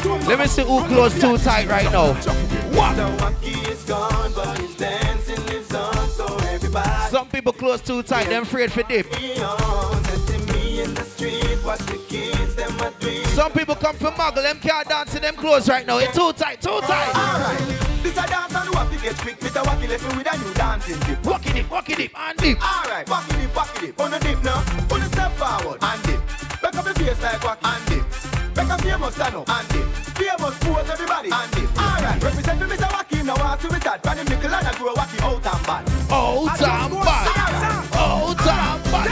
do 0.01 0.15
it. 0.15 0.27
Let 0.27 0.39
me 0.39 0.47
see 0.47 0.63
who 0.63 0.83
close 0.87 1.19
too 1.19 1.37
tight 1.37 1.67
right 1.67 1.91
now. 1.91 2.13
What? 2.13 2.95
The 2.95 3.03
wacky 3.23 3.69
is 3.71 3.83
gone, 3.83 4.31
but 4.33 4.57
his 4.57 4.75
dancing 4.75 5.45
lives 5.45 5.73
on, 5.73 6.09
so 6.09 6.25
everybody 6.47 7.11
Some 7.11 7.29
people 7.29 7.53
close 7.53 7.81
too 7.81 8.01
tight, 8.03 8.29
them 8.29 8.43
afraid 8.43 8.71
for 8.71 8.83
dip. 8.83 9.05
on. 9.13 10.03
They 10.03 10.17
see 10.17 10.37
me 10.53 10.81
in 10.81 10.93
the 10.93 11.03
street, 11.03 11.57
watch 11.65 11.79
the 11.79 11.97
kids, 12.07 12.55
them 12.55 12.79
a 12.79 12.91
dream. 12.99 13.23
Some 13.25 13.51
people 13.51 13.75
come 13.75 13.95
from 13.95 14.13
muggle, 14.15 14.41
them 14.41 14.59
can't 14.59 14.87
dance 14.87 15.15
in 15.15 15.21
them 15.21 15.35
clothes 15.35 15.69
right 15.69 15.85
now. 15.85 15.99
It's 15.99 16.15
too 16.15 16.33
tight, 16.33 16.61
too 16.61 16.79
tight. 16.81 17.15
Alright, 17.15 17.90
this 18.13 18.23
a 18.23 18.27
dance 18.27 18.55
and 18.55 18.69
wacky 18.75 19.01
get 19.01 19.17
quick. 19.17 19.39
Mr. 19.39 19.63
Wacky 19.63 19.87
left 19.89 20.03
me 20.09 20.17
with 20.17 20.33
a 20.33 20.37
new 20.37 20.53
dancing 20.53 20.99
dip. 20.99 21.25
Walk 21.25 21.45
it 21.45 21.53
dip, 21.53 21.71
walk 21.71 21.89
it 21.89 21.97
dip, 21.97 22.11
and 22.19 22.37
dip. 22.37 22.57
Alright, 22.61 23.07
wacky 23.07 23.41
dip, 23.41 23.53
wacky 23.53 23.81
dip. 23.81 23.99
On 24.01 24.11
the 24.11 24.19
dip 24.19 24.43
now, 24.43 24.63
on 24.91 24.99
the 24.99 25.05
step 25.07 25.31
forward 25.33 25.77
and 25.81 26.03
dip. 26.03 26.19
Back 26.61 26.75
up 26.75 26.85
your 26.85 26.95
face 26.95 27.21
like 27.21 27.41
wacky 27.41 27.65
and 27.71 27.85
dip. 27.87 28.55
Back 28.55 28.69
up 28.69 28.81
famous 28.81 29.15
stand 29.15 29.35
up 29.35 29.49
and 29.49 29.67
dip. 29.69 29.87
Famous 30.17 30.57
pose 30.59 30.89
everybody 30.89 31.29
and 31.31 31.51
dip. 31.51 31.77
Alright, 31.77 32.23
represent 32.23 32.59
me 32.59 32.65
Mr. 32.67 32.89
Wacky 32.89 33.25
now. 33.25 33.55
To 33.55 33.67
we 33.67 33.79
start 33.79 34.03
from 34.03 34.17
the 34.17 34.23
middle 34.23 34.55
and 34.55 34.67
I 34.67 34.73
grow 34.77 34.93
wacky 34.93 35.21
out 35.21 35.35
and 35.35 35.65
bad. 35.65 35.89
I 36.11 36.57
damn 36.57 36.89
go 36.89 37.03
bad. 37.03 37.27
sound. 37.61 37.87
Oh, 37.93 38.35
bad. 38.35 39.11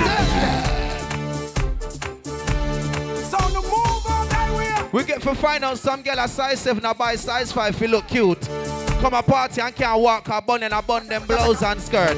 The 3.49 3.61
move 3.61 4.05
on 4.07 4.29
that. 4.29 4.89
We 4.91 5.03
get 5.03 5.21
for 5.21 5.35
find 5.35 5.63
out 5.63 5.77
some 5.77 6.01
girl 6.01 6.19
a 6.19 6.27
size 6.27 6.59
7 6.59 6.83
and 6.85 6.97
buy 6.97 7.15
size 7.15 7.51
5 7.51 7.75
if 7.75 7.81
you 7.81 7.87
look 7.87 8.07
cute. 8.07 8.49
Come 8.99 9.13
a 9.13 9.23
party 9.23 9.61
and 9.61 9.73
can't 9.75 10.01
walk 10.01 10.27
a 10.27 10.41
bun 10.41 10.61
and 10.63 10.73
a 10.73 10.81
bun 10.81 11.07
them 11.07 11.25
blouse 11.25 11.63
and 11.63 11.81
skirt. 11.81 12.15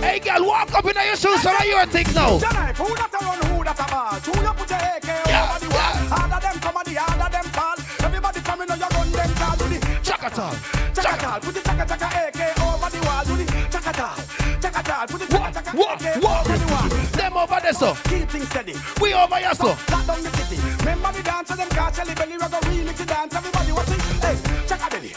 Hey 0.00 0.18
girl, 0.20 0.46
walk 0.46 0.72
up 0.72 0.84
in 0.84 0.94
your 0.94 1.16
shoes, 1.16 1.40
some 1.42 1.56
of 1.56 1.64
your 1.64 1.84
things 1.86 2.14
now. 2.14 2.38
Who 2.38 2.94
that 2.94 3.10
a 3.12 3.24
run, 3.24 3.42
who 3.50 3.64
that 3.64 3.78
a? 3.78 4.20
Two 4.22 4.30
you 4.40 4.52
put 4.54 4.70
your 4.70 4.78
AK 4.78 5.08
Yeah, 5.26 5.50
over 5.50 5.58
the 5.58 5.68
wall. 5.70 5.94
Harder 6.14 6.40
them 6.42 6.58
come 6.62 6.76
and 6.76 6.86
the 6.86 6.94
harder 6.94 7.30
them 7.32 7.44
fall. 7.50 7.76
Everybody 8.06 8.40
from 8.40 8.58
me 8.58 8.66
know 8.66 8.74
you 8.74 8.88
run 8.94 9.10
them 9.10 9.30
call 9.34 9.56
do 9.56 9.64
the 9.66 9.78
Chakatal. 10.02 10.54
chakatal. 10.94 11.40
Put 11.42 11.54
the 11.54 11.60
chaka 11.60 11.84
chaka 11.90 12.06
AK 12.06 12.40
over 12.62 12.90
the 12.90 13.00
wall. 13.02 13.24
The 13.26 13.44
chakatal, 13.70 14.14
chakatal. 14.62 15.06
Put 15.10 15.20
the 15.20 15.26
chaka 15.26 15.52
chaka 15.58 15.70
AK 15.74 16.06
over 16.22 16.56
the 16.58 16.68
wall. 16.70 16.88
Them 17.18 17.36
over 17.36 17.58
there, 17.62 17.74
so. 17.74 17.94
Keep 18.06 18.30
things 18.30 18.48
steady. 18.48 18.74
We 19.00 19.12
over 19.14 19.36
here, 19.42 19.54
so. 19.54 19.74
Lock 19.90 20.06
down 20.06 20.22
the 20.22 20.30
city. 20.38 20.58
Remember 20.86 21.10
the 21.18 21.22
dance 21.22 21.50
of 21.50 21.56
them 21.58 21.68
car 21.70 21.92
Shelly 21.92 22.14
belly 22.14 22.38
ragga 22.38 22.58
remix 22.66 22.96
the 22.98 23.06
dance. 23.06 23.34
Everybody 23.34 23.72
watching. 23.72 23.98
Hey, 24.22 24.38
chaka 24.66 24.86
belly, 24.90 25.10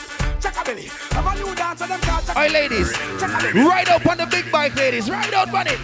family. 0.66 0.90
Have 1.12 1.26
a 1.28 1.36
new 1.36 1.56
them 1.88 2.00
All 2.30 2.36
right, 2.36 2.52
ladies, 2.52 2.92
right 3.54 3.90
up 3.90 4.06
on 4.08 4.18
the 4.18 4.26
big 4.26 4.52
bike, 4.52 4.76
ladies. 4.76 5.10
Right 5.10 5.34
out 5.34 5.54
on 5.54 5.68
it. 5.68 5.80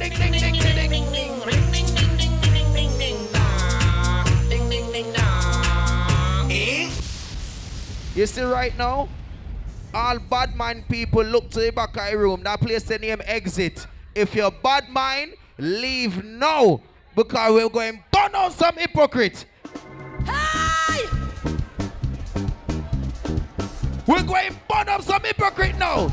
Ding, 0.00 0.18
ding, 0.18 0.39
You 8.14 8.26
see 8.26 8.42
right 8.42 8.76
now? 8.76 9.08
All 9.94 10.18
bad 10.18 10.56
mind 10.56 10.88
people 10.88 11.22
look 11.22 11.50
to 11.50 11.60
the 11.60 11.70
back 11.70 11.96
of 11.96 12.10
the 12.10 12.18
room. 12.18 12.42
That 12.42 12.60
place 12.60 12.82
the 12.84 12.98
name 12.98 13.20
exit. 13.24 13.86
If 14.14 14.34
you're 14.34 14.50
bad 14.50 14.88
mind, 14.88 15.34
leave 15.58 16.24
now. 16.24 16.80
Because 17.14 17.52
we're 17.52 17.68
going 17.68 18.02
burn 18.12 18.34
out 18.34 18.52
some 18.52 18.76
hypocrite. 18.76 19.46
Hey! 20.24 21.04
We're 24.06 24.22
going 24.22 24.58
burn 24.68 24.88
up 24.88 25.02
some 25.02 25.22
hypocrite 25.22 25.76
now. 25.76 26.08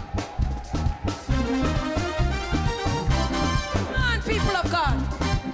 Come 3.73 3.95
on, 3.95 4.21
people 4.21 4.55
of 4.55 4.71
God. 4.71 5.03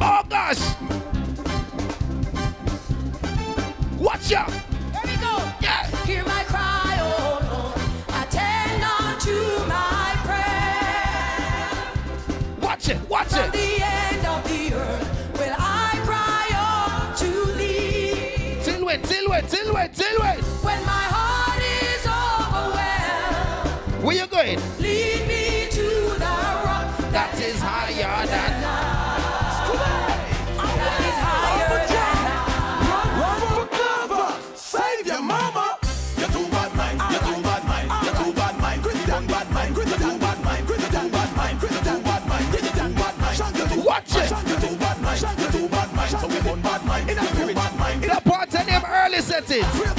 Oh 0.01 0.23
gosh. 0.29 0.75
Watch 3.99 4.31
out. 4.33 4.62
Acid. 49.61 49.92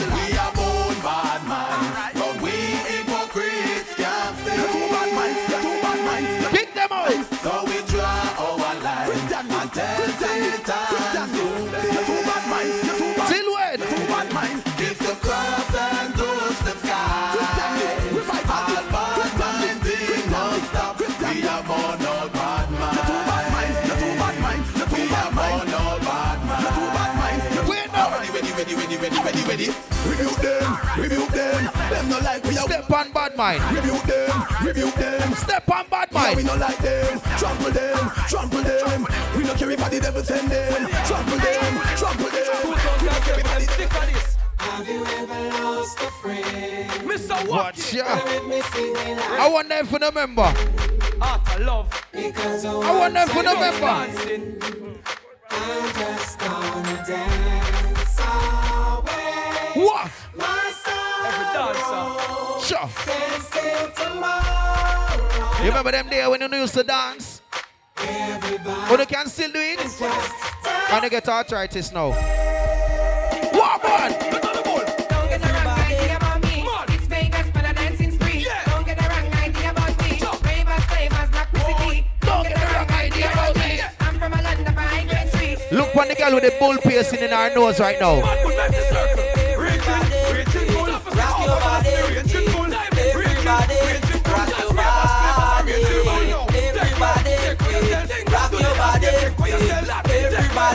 Step 32.75 32.91
on 32.91 33.13
bad 33.13 33.37
mind. 33.37 33.63
Rebuke 33.77 34.03
them, 34.03 34.45
rebuke 34.65 34.95
them. 34.97 35.33
Step 35.35 35.71
on 35.71 35.87
bad 35.89 36.09
Yeah, 36.11 36.35
we 36.35 36.43
mind. 36.43 36.47
no 36.47 36.57
like 36.57 36.79
them, 36.79 37.21
trample 37.39 37.71
them, 37.71 38.11
trample 38.29 38.63
them. 38.63 39.07
We 39.37 39.45
no 39.45 39.55
care 39.55 39.71
if 39.71 39.91
the 39.91 40.01
devil 40.01 40.25
send 40.25 40.51
them, 40.51 40.89
trample 41.07 41.39
them, 41.39 41.75
trample 41.97 42.27
them. 42.27 42.67
We 42.67 43.07
no 43.07 43.21
care 43.23 43.39
if 43.39 43.79
the 43.79 44.35
Have 44.59 44.89
you 44.89 45.05
ever 45.07 45.63
lost 45.63 45.99
a 46.01 46.11
friend? 46.21 46.91
Mr. 47.09 47.49
Watch 47.49 47.93
ya. 47.95 48.05
Heard 48.07 48.49
me 48.49 48.61
singing 48.63 49.19
I 49.21 49.49
want 49.49 49.69
them 49.69 49.87
for 49.87 50.01
remember. 50.01 50.53
Art 51.23 51.55
of 51.55 51.61
love. 51.61 52.07
because 52.11 52.65
I 52.65 52.75
want 52.75 53.15
them 53.15 53.29
for 53.29 53.39
remember. 53.39 53.87
Dancing. 53.87 54.61
I'm 55.49 55.95
just 55.95 56.39
gonna 56.41 57.05
dance 57.07 58.19
away 58.19 59.87
What? 59.87 60.11
my 60.37 60.73
Every 61.27 61.47
dancer. 61.55 62.44
You 62.65 62.79
remember 65.69 65.93
them 65.93 66.09
days 66.09 66.27
when 66.29 66.41
you 66.41 66.49
used 66.59 66.73
to 66.73 66.83
dance? 66.83 67.43
Everybody 67.99 68.81
but 68.89 69.01
you 69.01 69.07
can 69.07 69.27
still 69.27 69.53
do 69.53 69.59
it. 69.61 69.79
Can 70.89 71.03
you 71.03 71.11
get 71.11 71.29
arthritis 71.29 71.93
now. 71.93 72.13
What, 73.53 73.83
man? 73.83 74.13
Look 85.71 85.97
on 85.97 86.09
the 86.09 86.15
girl 86.15 86.35
with 86.35 86.45
the 86.45 86.57
bull 86.59 86.79
piercing 86.79 87.21
in 87.21 87.31
her 87.31 87.55
nose 87.55 87.79
right 87.81 88.01
now. 88.01 88.23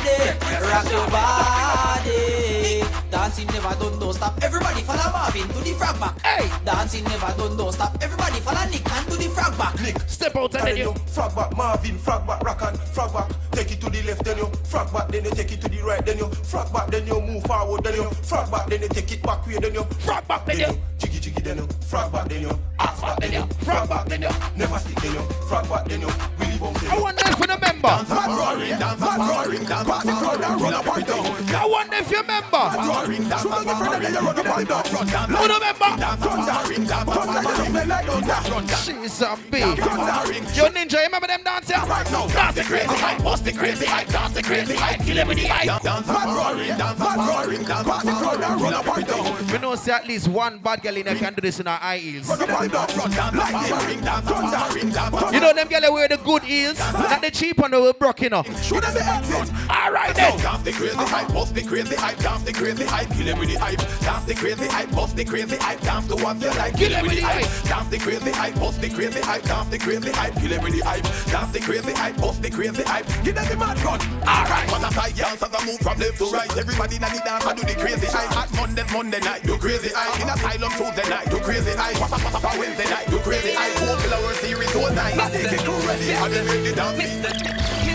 Everybody 0.05 0.71
rock 0.71 0.91
your 0.91 1.09
body. 1.09 2.83
Dancing 3.11 3.47
never 3.47 3.75
done, 3.79 3.99
don't 3.99 4.13
stop. 4.13 4.41
Everybody 4.41 4.81
follow 4.81 5.11
Marvin 5.11 5.47
to 5.49 5.59
the 5.59 5.73
frog 5.73 5.99
back. 5.99 6.19
Hey! 6.21 6.49
Dancing 6.63 7.03
never 7.03 7.33
done, 7.37 7.57
don't 7.57 7.73
stop. 7.73 7.97
Everybody 8.01 8.39
follow 8.39 8.69
Nick 8.69 8.89
and 8.91 9.05
do 9.09 9.15
the 9.17 9.29
frog 9.29 9.57
back. 9.57 9.79
Nick, 9.81 9.99
Step 10.07 10.35
out 10.35 10.55
and 10.55 10.67
then 10.67 10.77
you. 10.77 10.93
Frog 11.07 11.35
back, 11.35 11.55
Marvin, 11.57 11.97
frog 11.97 12.25
back, 12.25 12.41
rock 12.43 12.61
and 12.61 12.79
frog 12.79 13.13
back. 13.13 13.31
Take 13.51 13.71
it 13.73 13.81
to 13.81 13.89
the 13.89 14.01
left, 14.03 14.23
then 14.23 14.37
you 14.37 14.45
frog 14.63 14.93
back, 14.93 15.09
then 15.09 15.25
you 15.25 15.31
take 15.31 15.51
it 15.51 15.61
to 15.61 15.67
the 15.67 15.81
right, 15.81 16.05
then 16.05 16.17
you 16.17 16.29
frog 16.29 16.71
back, 16.71 16.87
then 16.89 17.05
you 17.05 17.19
move 17.21 17.43
forward, 17.43 17.83
then 17.83 17.95
you 17.95 18.09
frog 18.09 18.49
back, 18.51 18.67
then 18.67 18.81
you 18.81 18.87
take 18.89 19.11
it 19.11 19.21
back 19.21 19.45
way, 19.45 19.57
then 19.57 19.73
you 19.73 19.83
Frog 19.83 20.27
back, 20.27 20.45
then 20.45 20.59
you. 20.59 20.81
Jiggy 21.19 21.35
jiggy, 21.35 21.41
then 21.41 21.57
you 21.57 21.67
frog 21.87 22.11
back, 22.11 22.27
then 22.29 22.41
you 22.41 22.59
ass 22.79 23.01
back, 23.01 23.19
then 23.19 23.33
you 23.33 23.45
frog 23.65 23.89
back, 23.89 24.05
then 24.07 24.21
you 24.21 24.29
never 24.55 24.77
stick, 24.79 24.95
then 25.01 25.13
you 25.13 25.21
frog 25.47 25.69
back, 25.69 25.85
then 25.85 26.01
you 26.01 26.07
willy 26.39 26.57
bump, 26.57 26.77
then 26.79 26.91
I 26.91 26.99
want 26.99 27.17
them 27.17 27.33
for 27.33 27.41
remember. 27.43 27.87
Man 28.09 28.29
roaring, 28.29 28.79
dance, 28.79 28.99
man 28.99 29.19
roaring, 29.19 29.63
dance, 29.63 29.87
party 29.87 30.09
crowd 30.09 30.41
and 30.41 30.61
run 30.61 30.73
up 30.73 30.97
and 30.97 31.05
down. 31.05 31.55
I 31.55 31.65
want 31.65 31.91
them 31.91 32.03
for 32.03 32.15
remember. 32.19 32.63
Roaring, 32.79 33.29
dance, 33.29 33.45
man 33.45 33.65
roaring, 33.65 34.01
then 34.01 34.13
you 34.13 34.19
run 34.19 34.39
up 34.39 34.57
and 34.57 34.67
down. 34.67 34.83
Front 34.83 35.11
dance, 35.11 35.29
Who 35.29 35.43
remember? 35.43 35.89
dance, 35.99 36.23
front 36.23 36.47
roaring, 36.47 36.83
dance, 36.85 37.13
front 37.13 37.29
dance, 37.29 37.67
you 37.67 37.85
like 37.89 38.05
those 38.05 38.23
dance, 38.23 38.47
front 38.47 38.67
dance. 38.67 38.85
She's 38.85 39.21
a 39.21 39.37
big. 39.51 39.77
Front 39.79 39.99
roaring, 39.99 40.43
Yo, 40.55 40.65
Ninja, 40.69 40.97
you 40.99 41.05
remember 41.09 41.27
them 41.27 41.43
dancing? 41.43 41.77
Right 41.89 42.11
now, 42.11 42.27
dance 42.27 42.55
the 42.55 42.63
crazy 42.63 42.95
hype, 42.95 43.23
bust 43.23 43.45
the 43.45 43.51
crazy 43.53 43.85
hype, 43.85 44.07
dance 44.07 44.33
the 44.33 44.43
crazy 44.43 44.75
hype, 44.75 44.99
kill 45.01 45.19
every 45.19 45.35
hype. 45.45 45.81
Dance 45.81 46.07
man 46.07 46.27
roaring, 46.35 46.77
dance 46.77 46.99
man 46.99 47.19
roaring, 47.27 47.63
dance 47.63 47.87
party 47.87 48.11
crowd 48.11 48.41
and 48.41 48.61
run 48.61 48.73
up 48.73 48.97
and 48.97 49.07
down. 49.07 49.28
We 49.51 49.57
know 49.57 49.73
see 49.73 49.91
at 49.91 50.05
least 50.05 50.27
one 50.27 50.59
bad 50.59 50.83
girl 50.83 50.95
in 50.95 51.05
there 51.05 51.15
can 51.15 51.33
do 51.33 51.41
this 51.41 51.59
in 51.59 51.65
her 51.65 51.71
high 51.71 51.97
heels. 51.97 52.29
Run 52.29 52.41
up 52.41 52.61
and 52.61 52.71
down, 52.71 52.87
front 52.89 53.15
dance, 53.15 53.35
like 53.35 53.71
roaring, 53.71 54.01
dance, 54.01 54.29
front 54.29 54.53
roaring, 54.53 54.89
dance. 54.91 55.33
You 55.33 55.39
know 55.39 55.53
them 55.53 55.67
girl 55.67 55.93
wear 55.93 56.07
the 56.07 56.17
good 56.17 56.43
heels, 56.43 56.77
not 56.77 57.21
the 57.21 57.31
cheap 57.31 57.57
one 57.57 57.71
that 57.71 57.81
we 57.81 57.91
broke, 57.93 58.21
you 58.21 58.29
know. 58.29 58.43
Shoot 58.61 58.81
them 58.83 58.93
the 58.93 59.03
exit. 59.03 59.51
All 59.69 59.91
right 59.91 60.15
then. 60.15 60.37
Dance 60.37 60.61
the 60.61 60.71
crazy 60.71 60.95
hype, 60.95 61.33
bust 61.33 61.55
the 61.55 61.63
crazy 61.63 61.95
hype, 61.95 62.17
dance 62.19 62.43
the 62.43 62.53
crazy 62.53 62.83
hype, 62.85 63.09
kill 63.09 63.29
every 63.29 63.55
hype. 63.55 63.77
Dance 64.01 64.25
the 64.25 64.35
crazy 64.35 64.67
hype, 64.67 64.91
bust 64.91 65.15
the 65.15 65.25
crazy 65.25 65.57
hype, 65.57 65.81
dance 65.81 66.07
to 66.07 66.15
what 66.15 66.41
you 66.41 66.49
like, 66.49 66.77
Kill 66.77 66.93
every 66.93 67.19
hype. 67.19 67.63
Dance 67.63 67.89
the 67.89 67.97
crazy 67.97 68.31
hype, 68.31 68.55
bust 68.55 68.81
the 68.81 68.89
crazy 68.89 69.19
hype, 69.19 69.43
dance 69.43 69.69
the 69.69 69.79
crazy 69.79 70.11
hype, 70.11 70.35
kill 70.35 70.53
every 70.53 70.79
hype. 70.79 71.03
Dance 71.25 71.51
the 71.51 71.59
crazy 71.59 71.91
hype, 71.93 72.17
bust 72.17 72.41
the 72.43 72.49
crazy 72.51 72.83
hype, 72.83 73.05
give 73.23 73.33
them 73.33 73.47
the 73.49 73.57
mad 73.57 73.77
gun. 73.81 73.99
Alright, 74.21 74.69
but 74.69 74.83
as 74.85 74.97
I 74.97 75.11
dance, 75.11 75.41
as 75.41 75.55
I 75.55 75.65
move 75.65 75.79
from 75.79 75.97
left 75.97 76.17
to 76.19 76.25
right, 76.29 76.57
everybody 76.57 76.95
in 76.97 77.01
the 77.01 77.21
dance, 77.25 77.45
I 77.45 77.53
do 77.55 77.63
the 77.63 77.73
crazy 77.73 78.05
hype. 78.05 78.29
At 78.37 78.53
Monday, 78.53 78.83
Monday 78.93 79.19
night, 79.21 79.38
do 79.43 79.57
crazy 79.57 79.89
hype. 79.93 80.21
In 80.21 80.29
asylum 80.29 80.71
Tuesday 80.71 81.09
night, 81.09 81.29
do 81.29 81.39
crazy 81.39 81.75
up, 82.11 82.11
what's 82.23 82.43
up, 82.43 82.57
Wednesday 82.57 82.89
night, 82.89 83.07
do 83.09 83.19
crazy 83.19 83.53
hype. 83.53 83.73
Four 83.79 83.97
killer 83.97 84.21
World 84.23 84.35
Series 84.37 84.75
all 84.75 84.91
night. 84.93 85.13
Take 85.31 85.51
it 85.51 85.59
crew 85.59 85.77
ready, 85.87 86.11
and 86.11 86.33
then 86.33 86.45
ready 86.47 86.73
dance. 86.75 86.97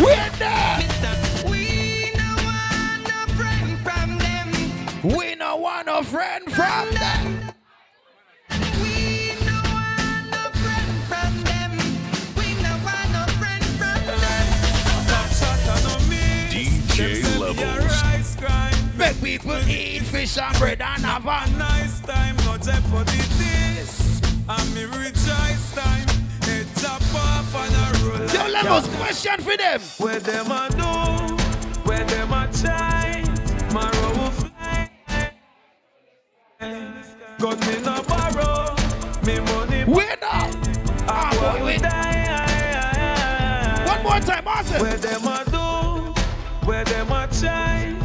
We're 0.00 0.30
there. 0.38 0.78
We 1.48 2.12
no 2.16 2.30
want 2.44 3.08
a 3.08 3.26
friend 3.34 3.78
from 3.80 4.18
them. 4.18 5.16
We 5.16 5.34
no 5.34 5.56
want 5.56 5.86
no 5.86 6.02
friend 6.02 6.44
from 6.52 6.90
them. 6.94 7.33
People 19.24 19.56
eat 19.68 20.02
fish 20.02 20.36
and 20.36 20.56
bread 20.58 20.82
and 20.82 21.02
have 21.02 21.24
a 21.24 21.46
nice 21.56 22.00
time, 22.00 22.36
no 22.44 22.58
jeopardy 22.58 23.22
this. 23.40 24.20
And 24.46 24.74
me 24.74 24.84
rejoice 24.84 25.72
time. 25.74 26.06
Head 26.42 26.66
chop 26.76 27.00
off 27.14 27.54
and 27.54 27.74
a 27.74 27.92
roll 28.04 28.28
Yo, 28.28 28.46
levels, 28.52 28.86
question 28.96 29.40
for 29.40 29.56
them. 29.56 29.80
Where 29.96 30.20
them 30.20 30.50
a 30.50 30.68
do, 30.70 31.36
where 31.88 32.04
them 32.04 32.32
a 32.32 32.50
try, 32.52 33.24
my 33.72 33.90
road 34.02 34.16
will 34.18 34.30
fly. 34.30 34.90
Got 37.38 37.60
me 37.66 37.80
no 37.80 38.02
borrow, 38.02 38.76
me 39.24 39.40
money. 39.40 39.84
Where 39.84 40.16
now? 40.20 40.50
Ah, 41.08 41.30
boy, 41.40 41.64
we 41.64 41.78
die. 41.78 41.94
One 43.86 44.02
more 44.02 44.20
time, 44.20 44.44
Martin. 44.44 44.80
Where 44.82 44.98
them 44.98 45.26
a 45.26 45.44
do, 45.50 46.14
where 46.66 46.84
them 46.84 47.10
a 47.10 47.26
try, 47.40 48.03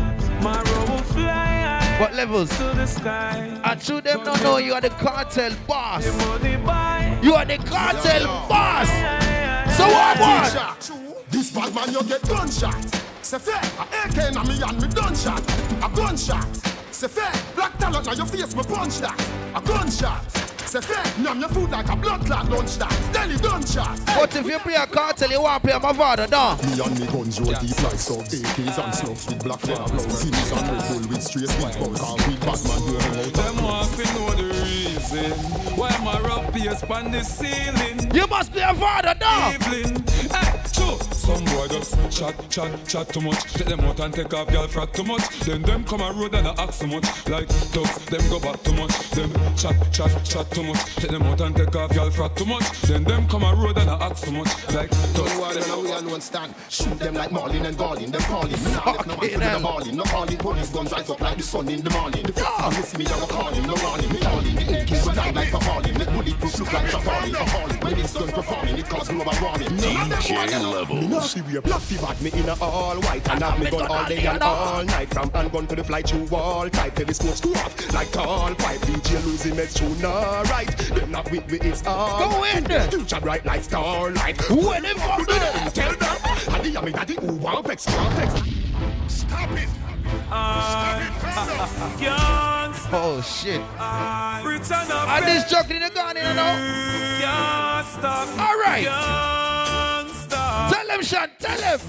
What 1.99 2.13
levels? 2.15 2.49
To 2.57 2.63
the 2.63 2.85
sky. 2.85 3.59
I 3.63 3.75
true 3.75 3.99
them 4.01 4.23
don't 4.23 4.41
know 4.41 4.57
you 4.57 4.73
are 4.73 4.81
the 4.81 4.89
cartel 4.89 5.51
boss. 5.67 6.05
The 6.05 6.13
money 6.25 6.55
buy. 6.65 7.19
You 7.21 7.33
are 7.35 7.45
the 7.45 7.57
cartel 7.57 8.23
boss. 8.47 8.87
So 9.75 9.85
what 9.85 10.19
want? 10.19 10.91
This 11.29 11.51
bad 11.51 11.75
man 11.75 11.91
you 11.91 12.03
get 12.03 12.21
gunshot. 12.27 12.85
Say 13.21 13.37
fair, 13.37 13.61
a 13.79 13.83
AK 14.07 14.33
na 14.33 14.43
me 14.43 14.61
and 14.61 14.81
me 14.81 14.87
gunshot. 14.87 15.43
A 15.83 15.89
gunshot. 15.93 16.47
Say 16.91 17.07
fair, 17.07 17.31
black 17.55 17.77
talent 17.77 18.05
na 18.05 18.13
your 18.13 18.25
face 18.25 18.55
me 18.55 18.63
punch 18.63 18.99
that. 18.99 19.19
A 19.55 19.61
gunshot. 19.61 20.48
Say 20.69 20.81
fair, 20.81 21.23
numb 21.23 21.39
your 21.39 21.49
food 21.49 21.71
like 21.71 21.89
a 21.89 21.95
blood 21.95 22.23
clot 22.27 22.47
lunch 22.47 22.77
that. 22.77 22.93
Delhi 23.11 23.39
gunshot. 23.39 23.99
But 24.05 24.35
if 24.35 24.45
you 24.45 24.59
play 24.59 24.75
a 24.75 24.85
cartel, 24.85 25.31
you 25.31 25.41
want 25.41 25.63
to 25.63 25.67
play 25.67 25.79
my 25.79 25.93
father, 25.93 26.27
no? 26.27 26.57
Me 26.61 26.79
and 26.79 26.99
me 26.99 27.07
guns 27.07 27.41
roll 27.41 27.53
deep 27.57 27.81
like 27.81 27.97
so 27.97 28.17
AKs 28.17 28.77
and 28.77 28.93
slugs 28.93 29.25
with 29.25 29.43
black 29.43 29.59
flag 29.61 29.89
blows. 29.89 30.19
Sims 30.19 30.51
and 30.51 30.69
Red 30.69 30.87
Bull 30.89 31.09
with 31.09 31.23
straight 31.23 31.49
speed 31.49 31.73
bump. 31.73 31.97
Cause 31.97 32.27
we 32.27 32.35
bad 32.37 32.61
man 32.69 32.81
here 32.85 33.01
hang 33.01 33.17
out. 33.17 33.33
Them 33.33 33.63
want 33.65 33.89
to 33.97 34.05
know 34.13 34.29
the 34.37 34.45
reason 34.61 35.31
why 35.73 35.89
my 36.05 36.19
rough 36.21 36.53
piers 36.53 36.83
on 36.83 37.11
the 37.13 37.23
ceiling. 37.23 38.13
You 38.13 38.27
must 38.27 38.53
be 38.53 38.59
a 38.59 38.75
father, 38.75 39.15
no? 39.19 39.49
Evelyn, 39.49 40.05
hey, 40.29 40.48
true. 40.97 41.09
Some 41.11 41.45
boy 41.45 41.67
just 41.67 41.93
chat, 42.11 42.49
chat, 42.49 42.87
chat 42.87 43.09
too 43.09 43.21
much. 43.21 43.43
Take 43.53 43.67
them 43.67 43.81
out 43.81 43.99
and 43.99 44.13
take 44.13 44.33
off 44.33 44.47
girl 44.49 44.67
frat 44.67 44.93
too 44.93 45.03
much. 45.03 45.39
Then 45.41 45.61
them 45.61 45.83
come 45.83 46.01
a 46.01 46.11
road 46.11 46.33
and 46.33 46.47
I 46.47 46.51
ask 46.57 46.81
too 46.81 46.87
much. 46.87 47.05
Like 47.29 47.47
dogs, 47.71 48.05
them 48.05 48.21
go 48.29 48.39
back 48.39 48.63
too 48.63 48.73
much. 48.73 49.09
Them 49.11 49.31
chat, 49.55 49.75
chat, 49.91 50.25
chat 50.25 50.49
too 50.51 50.63
much. 50.63 50.95
Take 50.95 51.11
them 51.11 51.23
out 51.23 51.41
and 51.41 51.55
take 51.55 51.75
off 51.75 51.93
girl 51.93 52.09
frat 52.09 52.35
too 52.35 52.45
much. 52.45 52.81
Then 52.81 53.03
them 53.03 53.27
come 53.27 53.43
a 53.43 53.53
road 53.53 53.77
and 53.77 53.89
I 53.89 53.95
ask 53.95 54.25
too 54.25 54.31
much. 54.31 54.47
Like 54.73 54.89
dogs, 54.89 55.13
Don't 55.13 55.39
worry, 55.39 55.59
them 55.59 55.69
no, 55.69 55.81
we 55.81 55.91
alone 55.91 56.21
stand. 56.21 56.55
Shoot 56.69 56.99
them 56.99 57.13
like 57.15 57.31
Marlin 57.31 57.65
and 57.65 57.77
Garlin. 57.77 58.11
Them 58.11 58.21
calling. 58.21 58.51
Me 58.51 58.71
not 58.71 58.85
left 58.85 59.07
no 59.07 59.17
man 59.17 59.29
for 59.29 59.39
the 59.39 59.59
balling. 59.61 59.95
No 59.95 60.03
calling. 60.03 60.37
Police 60.37 60.69
guns 60.69 60.91
rise 60.91 61.09
up 61.09 61.21
like 61.21 61.37
the 61.37 61.43
sun 61.43 61.69
in 61.69 61.83
the 61.83 61.89
morning. 61.91 62.23
The 62.23 62.33
first 62.33 62.57
time 62.57 62.73
you 62.73 62.83
see 62.83 62.97
me, 62.97 63.05
I 63.05 63.19
go 63.19 63.27
calling. 63.27 63.63
No 63.67 63.75
warning. 63.83 64.09
Me 64.11 64.19
calling. 64.19 64.55
The 64.55 64.61
AKs 64.61 65.05
will 65.05 65.13
die 65.13 65.31
like 65.31 65.53
a 65.53 65.59
falling. 65.59 65.93
Let 65.93 66.09
bulletproof 66.13 66.59
look 66.59 66.73
like 66.73 66.93
a 66.93 66.99
falling. 66.99 67.35
A 67.35 67.45
falling. 67.45 67.79
When 67.79 67.99
it's 67.99 68.13
done 68.13 68.31
performing, 68.31 68.77
it 68.77 68.89
cause 68.89 69.09
global 69.09 69.33
warming. 69.41 69.67
DJ 69.77 70.78
Me 70.87 71.07
not 71.07 71.23
see 71.23 71.41
we 71.41 71.57
a 71.57 71.61
black 71.61 71.81
bad 72.01 72.21
me 72.21 72.31
in 72.33 72.47
a 72.47 72.55
all 72.61 72.95
white 73.01 73.29
and 73.29 73.43
have 73.43 73.59
me 73.59 73.69
gun 73.69 73.87
all 73.87 74.05
day 74.05 74.25
and 74.25 74.41
all 74.41 74.83
night. 74.83 75.13
From 75.13 75.29
handgun 75.31 75.67
to 75.67 75.75
the 75.75 75.83
fly 75.83 76.01
through 76.01 76.25
wall 76.25 76.69
type. 76.69 76.95
Telescope 76.95 77.35
screw 77.35 77.53
off 77.55 77.93
like 77.93 78.11
tall 78.11 78.55
pipe. 78.55 78.79
DJ 78.81 79.25
losing 79.25 79.55
meds 79.55 79.77
true 79.77 79.93
nah 80.01 80.41
right. 80.43 80.77
Them 80.77 81.11
not 81.11 81.29
with 81.31 81.51
me 81.51 81.59
it's 81.61 81.85
all. 81.85 82.31
Go 82.31 82.43
in 82.45 82.63
there. 82.63 82.89
Future 82.89 83.19
bright 83.19 83.45
like 83.45 83.63
starlight. 83.63 84.49
When 84.49 84.83
them 84.83 84.97
fuck 84.97 85.17
with 85.19 85.27
them? 85.27 85.71
Tell 85.71 85.95
them. 85.95 86.55
And 86.55 86.63
the 86.63 86.69
yummy 86.69 86.91
daddy 86.91 87.15
who 87.15 87.33
want 87.35 87.67
vex 87.67 87.85
want 87.87 88.13
vex. 88.15 88.33
Stop 89.07 89.51
it. 89.51 89.69
Can't 91.99 92.75
Oh 92.91 93.21
shit. 93.21 93.61
I, 93.77 94.41
up. 94.45 95.09
And 95.09 95.25
this 95.25 95.49
chuckling 95.49 95.77
in 95.77 95.83
the 95.83 95.89
gun, 95.93 96.15
you 96.15 96.23
know? 96.23 96.55
Can't 97.19 97.87
Tell 100.71 100.87
him, 100.89 101.01
Sean, 101.03 101.29
tell 101.39 101.61
him. 101.61 101.79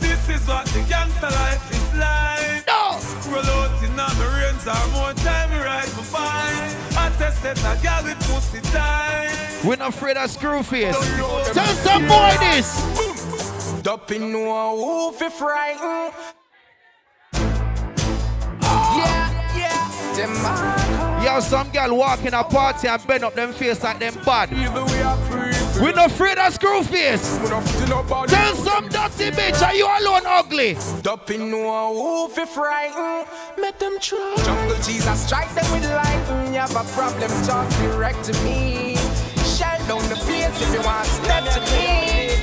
This 0.00 0.28
is 0.28 0.46
what 0.48 0.66
the 0.66 0.80
gangster 0.88 1.26
life 1.26 1.70
is 1.70 1.94
like. 1.98 2.66
No. 2.66 2.98
Roll 3.30 3.44
out 3.44 3.82
in 3.82 3.94
my 3.94 4.08
rains 4.36 4.66
or 4.66 4.86
more 4.92 5.12
time 5.24 5.50
ride 5.62 5.88
my 5.96 6.02
bike. 6.12 6.74
I 6.96 7.10
tested 7.18 7.58
a 7.58 7.76
girl 7.82 8.02
with 8.04 8.18
pussy 8.26 8.60
tight. 8.72 9.60
We're 9.64 9.76
not 9.76 9.88
afraid 9.90 10.16
of 10.16 10.30
screw 10.30 10.62
face. 10.62 10.96
Tell 11.52 11.66
some 11.66 12.06
boy 12.06 12.36
this. 12.40 13.82
Dumping 13.82 14.32
no 14.32 14.76
who 14.76 15.12
fi 15.12 15.28
frighten. 15.28 16.12
Yeah, 18.98 19.30
yeah. 19.56 20.14
Them. 20.16 21.24
Yo, 21.24 21.40
some 21.40 21.70
girl 21.70 21.96
walk 21.96 22.24
in 22.24 22.34
a 22.34 22.44
party 22.44 22.88
and 22.88 23.06
bend 23.06 23.24
up 23.24 23.34
them 23.34 23.52
face 23.52 23.82
like 23.82 23.98
them 23.98 24.14
bad. 24.24 24.50
Even 25.78 25.86
we 25.86 25.92
are 25.92 25.96
not 25.96 26.10
afraid 26.10 26.38
of 26.38 26.52
screw 26.52 26.82
face. 26.82 27.38
We 27.40 27.50
don't 27.50 27.62
feel 27.62 28.00
about 28.00 28.28
Tell 28.28 28.54
some 28.56 28.88
dirty 28.88 29.30
bitch, 29.30 29.62
are 29.62 29.74
you 29.74 29.86
alone 29.86 30.22
ugly? 30.26 30.76
Dumping 31.02 31.52
no 31.52 31.94
who 31.94 32.34
fi 32.34 32.44
frighten. 32.46 33.24
Make 33.56 33.78
them 33.78 33.96
try. 34.00 34.34
Jungle 34.44 34.76
Jesus 34.82 35.24
strike 35.24 35.54
them 35.54 35.70
with 35.70 35.88
lightning. 35.88 36.54
You 36.54 36.60
have 36.60 36.74
a 36.74 36.82
problem, 36.94 37.30
talk 37.44 37.68
direct 37.78 38.24
to 38.24 38.32
me. 38.42 38.96
Shut 39.56 39.78
down 39.86 40.02
the 40.08 40.16
place 40.16 40.60
if 40.60 40.74
you 40.74 40.82
want 40.82 41.06
step 41.06 41.44
to 41.44 41.60
me. 41.70 42.34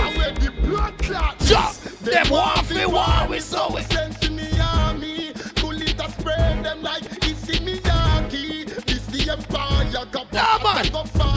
I 0.00 0.14
wear 0.16 0.32
the 0.32 0.50
blood 0.62 0.98
clot. 1.00 1.38
Jump. 1.40 1.74
Them 2.00 2.30
want 2.30 2.64
fi 2.64 2.86
war 2.86 3.28
with 3.28 3.44
so 3.44 3.74
we. 3.74 3.82
Send 3.82 4.18
to 4.22 4.30
me 4.30 4.48
army. 4.58 5.32
Bullet 5.60 6.00
a 6.00 6.10
spray 6.10 6.60
them 6.62 6.82
like 6.82 7.04
it's 7.28 7.46
in 7.50 7.62
me 7.62 7.78
Yankee. 7.84 8.64
This 8.64 9.04
the 9.06 9.32
empire 9.32 10.06
got 10.10 10.26
Yeah, 10.32 10.58
man. 10.62 10.90
Go 10.90 11.04
fire. 11.04 11.30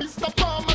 Mr. 0.00 0.32
Farmer 0.38 0.69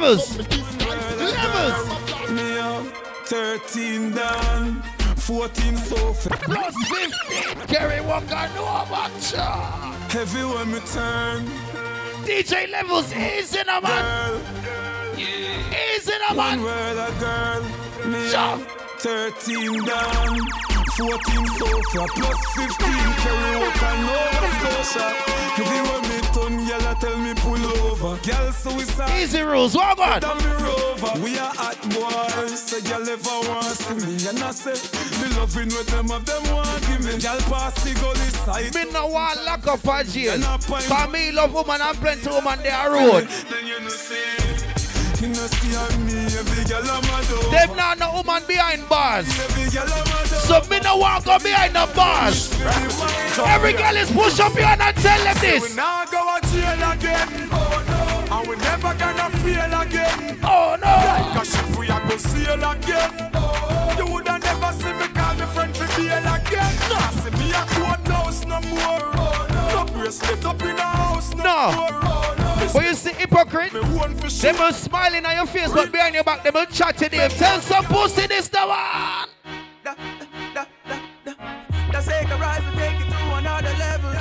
Levels. 0.00 0.26
So 0.28 0.38
me 0.38 0.44
disguise 0.48 1.16
the 1.16 1.24
Levels. 1.24 2.30
Me 2.30 2.58
up 2.58 2.86
13 3.26 4.12
down, 4.12 4.82
14 5.16 5.76
so 5.76 6.12
far. 6.14 6.38
Plus 6.38 6.74
50. 6.88 7.66
Kerry 7.74 8.00
Walker, 8.00 8.48
no 8.54 8.62
about 8.64 9.32
ya. 9.32 9.92
Heavy 10.08 10.42
when 10.44 10.72
me 10.72 10.80
turn, 10.92 11.44
DJ 12.24 12.70
levels 12.70 13.12
easy 13.14 13.58
now, 13.66 13.80
man. 13.80 14.40
girl. 14.64 15.18
Easy 15.18 16.12
now, 16.28 16.34
One 16.36 16.36
man. 16.36 16.62
word 16.62 16.98
a 16.98 17.20
girl. 17.20 18.10
Me 18.10 18.30
Jump. 18.30 18.68
13 18.98 19.84
down, 19.84 20.38
14 20.96 21.46
so 21.58 21.66
far, 21.92 22.08
plus 22.08 22.38
15 22.54 22.88
carry 23.22 23.56
Walker, 23.60 23.96
Nova 24.02 24.48
Scotia. 24.58 25.06
When 25.60 26.02
me 26.08 26.20
turn, 26.32 26.66
girl 26.66 26.90
a 26.90 26.94
tell 27.00 27.16
me 27.18 27.34
pull 27.34 27.66
over. 27.82 28.18
Girl 28.26 28.52
suicide. 28.52 29.20
Easy 29.20 29.42
rules, 29.42 29.74
walk 29.74 29.98
on. 29.98 30.20
Down 30.20 30.38
me 30.38 30.50
rover. 30.64 31.20
We 31.22 31.38
are 31.38 31.52
hot 31.54 31.80
boys. 31.90 32.60
Say 32.60 32.80
y'all 32.88 33.08
ever 33.08 33.48
want 33.48 33.64
see 33.64 33.94
me 33.94 34.28
And 34.28 34.38
I 34.38 34.50
say 34.52 34.74
Me 35.20 35.28
loving 35.36 35.68
with 35.68 35.86
them 35.88 36.10
of 36.10 36.24
them 36.24 36.42
want 36.54 36.80
give 36.86 37.04
me 37.04 37.16
Y'all 37.18 37.40
pass 37.50 37.74
the 37.82 37.94
gully 37.98 38.30
side 38.44 38.74
Me 38.74 38.90
no 38.92 39.08
want 39.08 39.42
lock 39.44 39.66
up 39.66 39.84
a 39.84 40.04
jail. 40.04 40.40
I 40.44 40.58
For 40.58 41.10
me 41.10 41.32
love 41.32 41.52
woman 41.52 41.80
and 41.80 41.96
plenty 41.98 42.28
woman 42.28 42.58
there 42.62 42.90
road. 42.90 43.28
Then 43.50 43.66
you 43.66 43.80
know 43.80 43.88
see 43.88 44.49
You 45.20 45.28
know 45.28 45.34
see 45.34 45.76
on 45.76 46.06
me 46.06 46.24
Every 46.32 46.64
girl 46.64 46.80
I'm 46.82 47.04
a 47.04 47.20
dove 47.28 47.50
Them 47.50 47.76
not 47.76 47.98
no 47.98 48.12
woman 48.14 48.42
behind 48.48 48.88
bars. 48.88 49.28
Every 49.38 49.68
girl 49.68 49.84
I'm 49.84 50.00
a 50.00 50.28
dove 50.28 50.48
So 50.48 50.62
me 50.70 50.80
no 50.80 50.96
want 50.96 51.26
go 51.26 51.38
behind 51.38 51.74
the 51.74 51.86
bars. 51.94 52.50
Every 53.38 53.74
girl 53.74 53.96
is 53.96 54.10
push 54.10 54.40
up 54.40 54.52
here 54.52 54.64
and 54.64 54.80
I 54.82 54.92
tell 54.92 55.22
them 55.22 55.36
this. 55.40 55.60
We 55.62 55.68
this. 55.68 55.76
now 55.76 56.06
go 56.06 56.24
a 56.24 56.40
jail 56.48 56.92
again 56.92 57.48
Oh 57.52 57.84
no 57.90 58.36
And 58.38 58.48
we 58.48 58.56
never 58.64 58.94
gonna 58.94 59.28
feel 59.44 59.80
again 59.82 60.38
Oh 60.42 60.76
no. 60.80 61.40
A 61.40 61.44
ship 61.44 61.68
we 61.78 61.88
a 61.88 62.00
go 62.08 62.16
sail 62.16 62.64
again 62.64 63.12
You 63.98 64.06
woulda 64.08 64.38
never 64.38 64.72
see 64.72 64.92
me 64.94 65.06
call 65.12 65.34
me 65.34 65.44
friend 65.52 65.76
for 65.76 65.86
bail 66.00 66.26
again 66.32 66.72
Nah, 66.88 67.10
see 67.10 67.30
me 67.36 67.52
a 67.52 67.62
courthouse 67.76 68.46
no 68.46 68.58
more 68.72 69.12
No 69.14 69.49
bracelet 70.00 70.44
up 70.44 70.62
in 70.62 70.76
a 70.76 70.80
house 70.80 71.34
no, 71.34 71.44
No. 71.44 72.70
But 72.72 72.84
you 72.84 72.94
see 72.94 73.12
hypocrite. 73.12 73.72
Them 73.72 74.58
will 74.58 74.72
smiling 74.72 75.26
on 75.26 75.36
your 75.36 75.46
face, 75.46 75.72
but 75.72 75.90
behind 75.92 76.14
your 76.14 76.24
back, 76.24 76.42
them 76.42 76.66
chat 76.70 76.96
to 76.98 77.08
them. 77.08 77.30
Tell 77.30 77.60
some 77.60 77.84
pussy 77.86 78.26
this 78.26 78.48
the 78.48 78.58
one. 78.60 79.28
That's 81.92 82.06
take 82.06 82.28
a 82.28 82.36
rise 82.36 82.62
and 82.64 82.76
take 82.76 83.00
it 83.00 83.10
to 83.10 83.34
another 83.34 83.74
level 83.76 84.12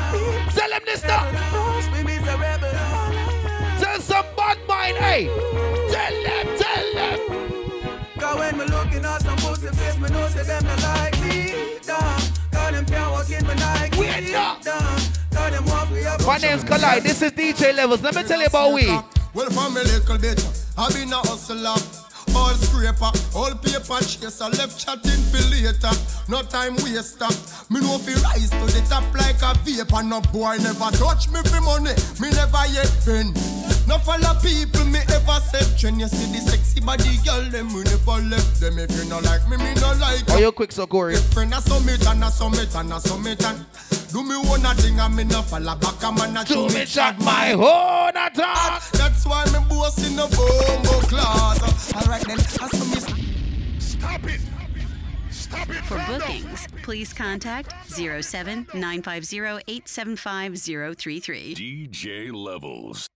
Tell 0.52 0.70
them 0.70 0.82
this 0.86 1.02
the. 1.02 1.08
Tell 3.80 4.02
some 4.02 4.26
bad 4.36 4.58
mind, 4.68 4.98
hey. 4.98 5.49
My 16.30 16.38
name's 16.38 16.64
Kal-i. 16.64 17.00
This 17.00 17.24
is 17.24 17.32
DJ 17.32 17.76
Levels. 17.76 18.04
Let 18.04 18.14
me 18.14 18.22
tell 18.22 18.40
you 18.40 18.46
about 18.46 18.72
we. 18.72 18.86
Well, 19.34 19.50
from 19.50 19.76
a 19.76 19.82
little 19.82 20.20
bit, 20.20 20.38
I've 20.78 20.94
been 20.94 21.12
a 21.12 21.18
hustler. 21.26 21.74
ball 22.30 22.54
scraper, 22.54 23.10
all 23.34 23.58
paper 23.58 23.98
chaser, 24.06 24.46
left 24.54 24.78
chatting 24.78 25.26
for 25.34 25.42
later. 25.50 25.90
No 26.30 26.44
time 26.46 26.78
waster. 26.86 27.34
Me 27.74 27.82
know 27.82 27.98
fi 27.98 28.14
rise 28.22 28.54
to 28.54 28.66
the 28.70 28.86
top 28.86 29.10
like 29.18 29.42
a 29.42 29.58
vapor. 29.66 30.04
No 30.06 30.22
boy 30.30 30.62
never 30.62 30.94
touch 31.02 31.34
me 31.34 31.42
for 31.50 31.66
money. 31.66 31.98
Me 32.22 32.30
never 32.30 32.62
yet 32.70 32.94
been. 33.10 33.34
No 33.90 33.98
follow 33.98 34.38
people 34.38 34.86
me 34.86 35.02
ever 35.10 35.42
said. 35.50 35.66
When 35.82 36.00
you 36.00 36.08
see 36.08 36.30
the 36.30 36.46
sexy 36.46 36.80
body 36.80 37.18
girl, 37.26 37.42
them 37.50 37.74
we 37.74 37.82
never 37.90 38.22
left 38.22 38.62
them. 38.62 38.78
If 38.78 38.94
you 38.94 39.10
no 39.10 39.18
like 39.26 39.50
me, 39.50 39.58
me 39.58 39.74
no 39.82 39.98
like 39.98 40.30
Oh, 40.30 40.38
you 40.38 40.52
quick 40.52 40.74
so 40.74 40.86
Corey. 40.86 41.18
Friend 41.34 41.52
a 41.52 41.60
summit 41.60 42.06
and 42.06 42.24
a 42.24 42.30
summit 42.30 42.70
and 42.76 42.94
a 42.94 43.00
summit 43.02 43.44
and 43.44 43.66
do 44.12 44.24
me 44.24 44.36
one 44.38 44.66
a 44.66 44.74
thing 44.76 45.00
and 45.00 45.16
me 45.16 45.24
no 45.24 45.42
follow 45.42 45.76
back 45.76 46.04
a 46.04 46.12
man 46.12 46.38
a 46.38 46.46
Do 46.46 46.54
show 46.54 46.68
me 46.68 46.86
chat 46.86 47.20
my 47.20 47.54
own 47.54 48.10
attack. 48.10 48.92
That's 48.92 49.26
why 49.26 49.46
me 49.46 49.60
boss 49.70 49.98
in 50.08 50.16
the 50.16 50.28
bombo 50.28 51.00
class. 51.08 51.94
Alright 51.96 52.26
then, 52.28 52.40
I 52.40 52.68
saw 52.68 52.86
me. 52.86 53.80
Stop 53.80 54.24
it. 54.26 54.42
Stop 55.30 55.70
it. 55.70 55.84
For 55.86 56.04
bookings, 56.08 56.68
please 56.84 57.14
contact 57.14 57.74
07 57.90 58.68
950 58.74 59.40
875 59.68 60.58
033. 60.58 61.56
DJ 61.56 62.34
Levels. 62.34 63.08